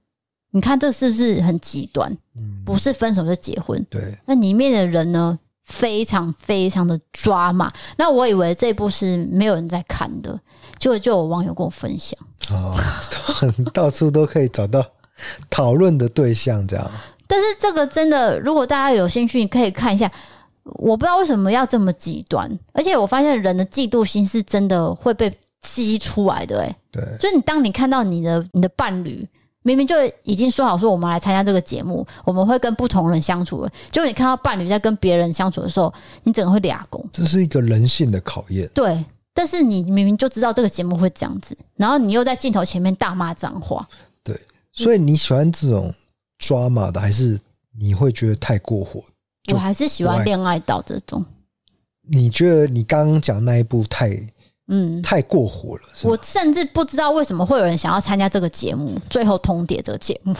[0.56, 2.10] 你看这是不是很极端？
[2.38, 3.86] 嗯不是分手就结婚。
[3.89, 7.70] 对，那里面的人呢，非常非常的抓马。
[7.97, 10.40] 那我以为这部是没有人在看的，
[10.80, 12.18] 结果就有网友跟我分享。
[12.49, 12.73] 哦，
[13.73, 14.82] 到处都可以找到
[15.49, 16.90] 讨论的对象，这样。
[17.27, 20.10] 但是这个真的，如果大家有兴趣，你可以看一下。
[20.64, 26.61] 我不知道为什么要这么极端，而且我发现人的嫉妒心是真的会被激出来的。
[26.61, 29.27] 哎，对，就是你当你看到你的你的伴侣。
[29.66, 33.70] 明明就已经说好说我们来参加这个节目，我们会跟不同人相处了。
[33.92, 37.04] 结果你看到伴侣在跟别人相处的时候，你整个会俩攻。
[37.12, 38.70] 这是一个人性的考验。
[38.76, 43.88] 对，但是你明明就知道这个节目会这样子，然后你又在镜头前面大骂脏话。
[44.24, 44.40] 对，
[44.72, 45.92] 所以你喜欢这种
[46.38, 47.40] 抓马的，还是
[47.80, 49.04] 你会觉得太过火？
[49.52, 51.26] 我还是喜欢恋爱岛这种。
[52.08, 54.16] 你觉得你刚刚讲那一部太
[54.68, 55.82] 嗯太过火了？
[56.04, 60.34] 我甚至不知道为什么会有人想要参加这个节目，最后通牒这个节目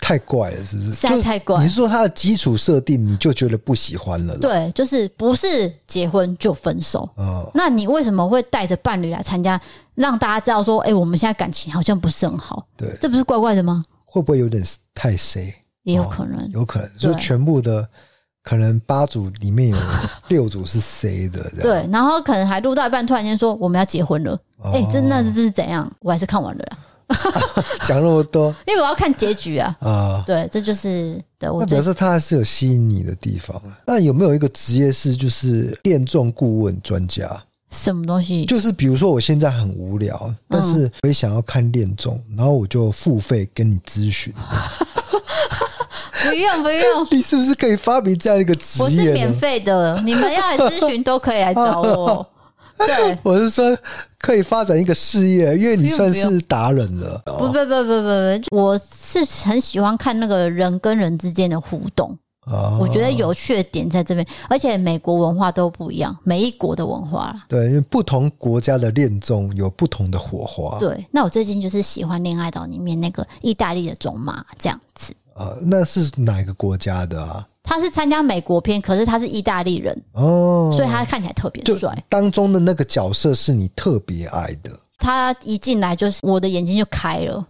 [0.00, 0.90] 太怪了，是不是？
[0.92, 1.60] 实在太怪。
[1.60, 4.38] 你是说它的基础设定你就觉得不喜欢了？
[4.38, 7.08] 对，就是不是结婚就分手。
[7.16, 9.60] 哦，那你为什么会带着伴侣来参加，
[9.94, 12.66] 让大家知道说，哎、欸，我们现在感情好像不是很好？
[12.76, 13.84] 对，这不是怪怪的吗？
[14.04, 14.62] 会不会有点
[14.94, 15.52] 太谁？
[15.82, 17.88] 也有可能，哦、有可能，就是全部的。
[18.42, 19.76] 可能八组里面有
[20.28, 21.50] 六组是谁的？
[21.60, 24.38] 对，然后可能还录到一半，突然间说我们要结婚了。
[24.64, 25.90] 哎、哦，真的这是怎样？
[26.00, 26.78] 我还是看完了啦。
[27.84, 29.76] 讲、啊、 那么多，因为我要看结局啊。
[29.80, 31.60] 啊、哦，对，这就是对我。
[31.60, 33.60] 那表示他还是有吸引你的地方。
[33.86, 37.28] 那有没有一个职业是就是恋综顾问专家？
[37.70, 38.44] 什么东西？
[38.46, 44.32] 就是比如说我现在很无聊，但是我也想要看恋综，然后我就付费跟你咨询。
[46.30, 48.84] 不用不用，你是不是可以发明这样一个职业？
[48.84, 52.26] 我是免费的，你们要来咨询都可以来找我。
[52.78, 53.76] 对，我是说
[54.18, 57.22] 可以发展一个事业，因为你算是达人了。
[57.26, 62.18] 不不不不不不，我是很喜欢看那个人跟人之间的互动。
[62.46, 67.44] 哦，我觉得有趣的点在这边，而且美国文化都不一样，每一国的文化啦。
[67.46, 70.76] 对，因为不同国家的恋综有不同的火花。
[70.80, 75.14] 对，那我最近就是喜欢《恋爱岛》里面那个意大利的种马这样子。
[75.34, 77.46] 啊，那是哪个国家的啊？
[77.64, 81.96] 他是参加美国片，可是他是意大利人哦，所以他看起来特别帅。
[82.08, 84.70] 当中的那个角色是你特别爱的。
[84.98, 87.46] 他一进来就是我的眼睛就开了。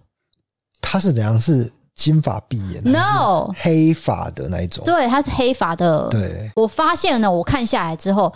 [0.80, 1.40] 他是怎样？
[1.40, 4.84] 是金发碧眼？No，黑发的那一种。
[4.84, 6.08] 对，他是黑发的。
[6.10, 8.32] 对，我发现呢，我看下来之后，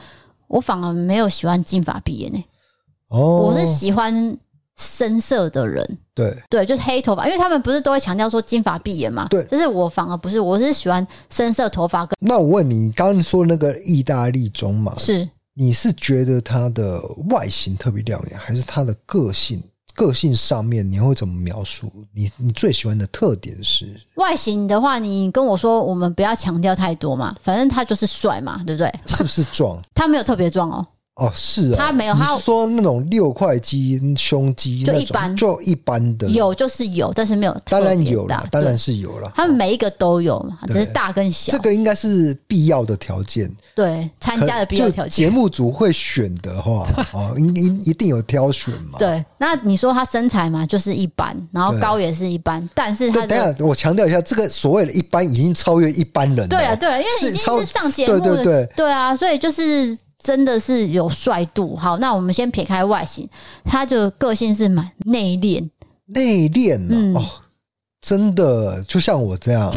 [0.48, 2.44] 我反而没有喜欢金发碧眼呢。
[3.08, 4.36] 哦，我是喜欢。
[4.78, 9.26] 深色的人，对对，就是黑头发，因为他们不是都会强调说金发碧眼嘛？
[9.30, 12.06] 对，就是我反而不是，我是喜欢深色头发。
[12.20, 17.00] 那我问你，刚刚说那个意大利中嘛，是你是觉得他的
[17.30, 19.62] 外形特别亮眼，还是他的个性？
[19.94, 21.90] 个性上面你会怎么描述？
[22.12, 28.92] 你你最喜欢的特点是外形的话，你跟我说，我们不要强调太多嘛，反正他就是帅嘛，对不对？
[29.06, 29.80] 是不是壮？
[29.96, 30.86] 他没有特别壮哦。
[31.16, 39.32] 哦，是啊，他没有，他说那种六块肌、胸肌就一般，就一般的，有就是有，但是没有，当然有了，当然是有了。
[39.34, 41.50] 他们每一个都有嘛，只是大跟小。
[41.50, 45.10] 这个应该是必要的条件，对，参加的必要条件。
[45.10, 48.98] 节目组会选的话，哦，应应一定有挑选嘛。
[48.98, 56.46] 对，那你说他身材嘛，就是一般，然后高也是一般，但是他等下我强调一下，这个所谓的一般已经超越一般人。
[56.46, 59.96] 对啊，对啊，因为已经是上节目了，对对对，对啊，所以就是。
[60.26, 63.28] 真的是有帅度，好，那我们先撇开外形，
[63.64, 65.70] 他就个性是蛮内敛，
[66.06, 66.88] 内敛、啊？
[66.90, 67.24] 嗯、哦，
[68.00, 69.72] 真的就像我这样，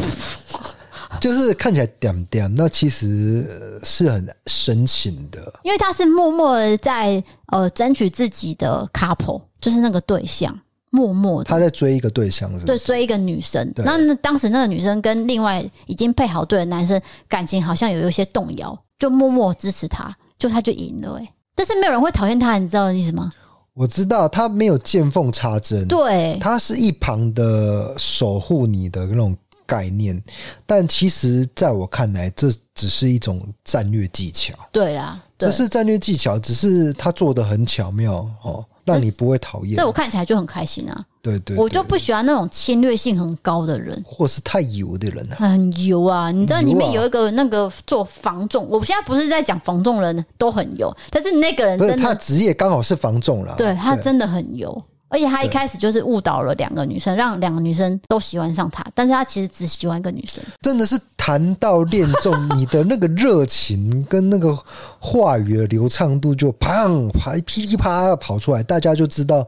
[1.22, 3.46] 就是看起来点点，那其实
[3.84, 7.22] 是很深情的，因为他是默默的在
[7.52, 10.58] 呃争取自己的 couple，就是那个对象，
[10.90, 20.12] 默默的他在追一个对象是不是，对，追一个女生，那那当时那个女生跟另外已经配好对的男生感情好像有一些动摇，就默默支持他。
[20.40, 23.30] 就他就赢了哎、欸，但是没有人会讨厌他，你知道意思吗？
[23.74, 30.20] 我知道他没有见缝插针，对，他是一旁的守护你的那种概念，
[30.66, 34.54] 但其实在我看来，这只是一种战略技巧。
[34.72, 38.64] 对啦，对，这是战略技巧，只是他做的很巧妙哦。
[38.84, 41.04] 让你不会讨厌，这我看起来就很开心啊！
[41.22, 46.30] 对，对对，我就不喜欢那种侵略性很高的人，或是太油的人啊，很油啊！
[46.30, 54.82] 你知道里面有一个那个做防重，我现在不是在讲防重人都很油，但是那个人真的他职业刚好是防重了，对他真的很油。
[55.10, 60.42] 而且他一开始就是误导了两个女生，让两个女生都喜欢上他，但是他其实只喜欢一个女生。
[60.62, 64.56] 真的是谈到恋综，你的那个热情跟那个
[65.00, 69.44] 话语的流畅度就砰啪噼里啪啦跑出来，大家就知道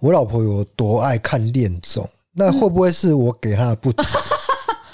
[0.00, 2.08] 我老婆有多爱看恋综。
[2.32, 4.02] 那会不会是我给她的不足？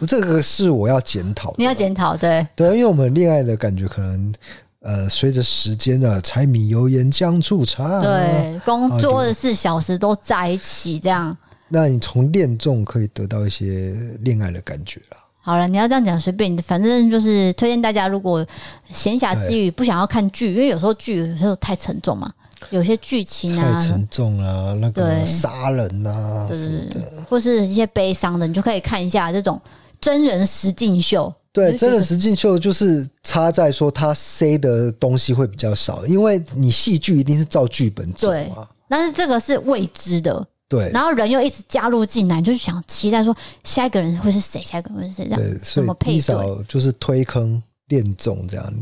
[0.01, 1.55] 嗯、 这个是我要检讨。
[1.57, 4.35] 你要检讨，对对，因为我们恋爱的感觉可能。
[4.81, 11.37] 呃，随着时间的柴米油盐酱醋茶，对，工作二十四小时都在一起，这样。
[11.69, 15.19] 那你从恋综可以得到一些恋爱的感觉啊。
[15.41, 18.47] 好了，你要这样讲随便，反正就是推荐大家，如果
[18.93, 22.33] 闲暇之余不想要看剧，因为有时候剧有时候太沉重嘛，
[22.71, 29.61] 有些剧情啊太沉重啊，那个杀人啊什么的，或是一些悲伤的，你就可以看一下这种
[30.01, 31.35] 真人实境秀。
[31.59, 38.33] 对，真人实境秀就是差在说他塞的东西会比较少，因为你戏剧一定是照剧本走啊。
[38.33, 38.53] 对，
[38.89, 46.65] 但是这个是未知的，对，然后人又一直加入进来，就是想期待说下一个人会是谁，下一个人会是谁，这样对，怎么配对？
[46.69, 47.63] 就是推坑。
[47.89, 48.73] 练重这样，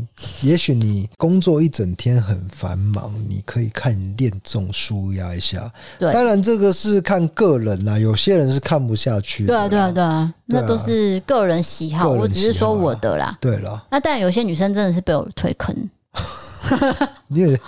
[0.41, 5.71] 也许你工作一整天很繁忙，你可以看练重舒压一下。
[5.97, 9.47] 对，当然这个是看个人啦，有些人是看不下去的。
[9.47, 12.09] 对啊，对啊，对啊，那都是个人喜好。
[12.09, 13.37] 我只是说我的啦。
[13.39, 15.73] 对了，那当然有些女生真的是被我推坑。
[17.27, 17.59] 你也，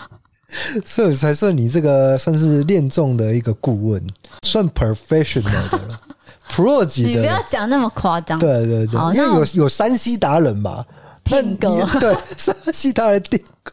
[0.84, 4.06] 所以才算你这个算是练重的一个顾问，
[4.41, 6.02] 算 professional 的了，
[6.52, 7.10] pro 级的。
[7.10, 8.38] 你不要讲那么夸张。
[8.40, 10.86] 对对对，因为有有山西达人嘛。
[11.30, 13.72] 定格对，山西达人定格，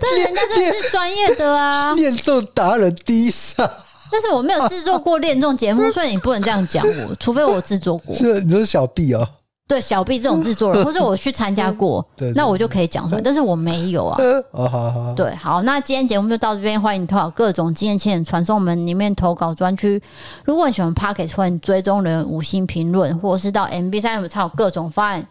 [0.00, 3.68] 但是人家真的是专业的啊，念咒达人第一上。
[4.10, 8.14] 但是我没有制作过练重节目，所以你不能这样讲我，除非我制作过。
[8.14, 9.26] 是，你说小 B 哦？
[9.66, 13.22] 对，小 B 这种制作人，或者我去参加过，对，那我就可以讲出来。
[13.22, 14.20] 但是我没有啊。
[14.50, 15.14] 哦，好好。
[15.14, 20.02] 对，好，那今天节目就到这边，欢迎投稿各种经验亲传送门里面投稿专区。
[20.44, 25.26] 如果你喜欢 Pocket，欢迎追踪人五星评论，或者是到 MB 三有超各种方案。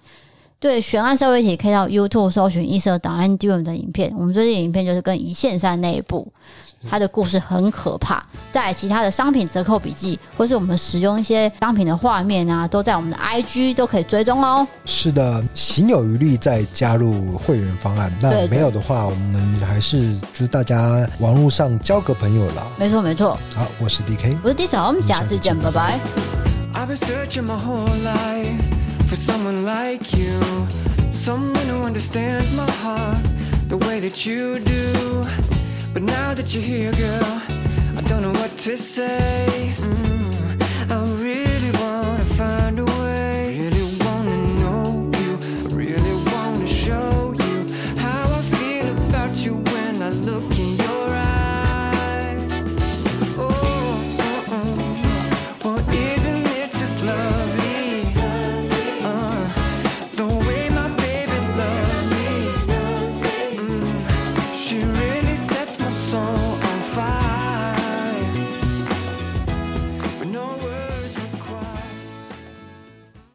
[0.62, 4.14] 对，悬案社会题可以到 YouTube 搜寻异色档案 DIM 的影片。
[4.16, 6.32] 我们最近影片就是跟一线三那一部，
[6.88, 8.24] 它的故事很可怕。
[8.52, 14.68] 在其他的商品折扣笔记，或是我们使用一些商品的画面啊，都在我们的 IG 都可以追踪哦。
[14.86, 18.16] 是的，行有余力再加入会员方案。
[18.22, 22.68] 那没有的话，我们还是就是大家网络上交个朋友啦。
[22.78, 23.36] 没错没错。
[23.56, 26.00] 好，我是 DK，我是 D 嫂，我们下次见，拜拜。
[29.12, 30.40] For someone like you,
[31.12, 33.22] someone who understands my heart
[33.68, 35.26] the way that you do.
[35.94, 37.42] But now that you're here, girl,
[37.98, 39.74] I don't know what to say.
[39.76, 40.21] Mm.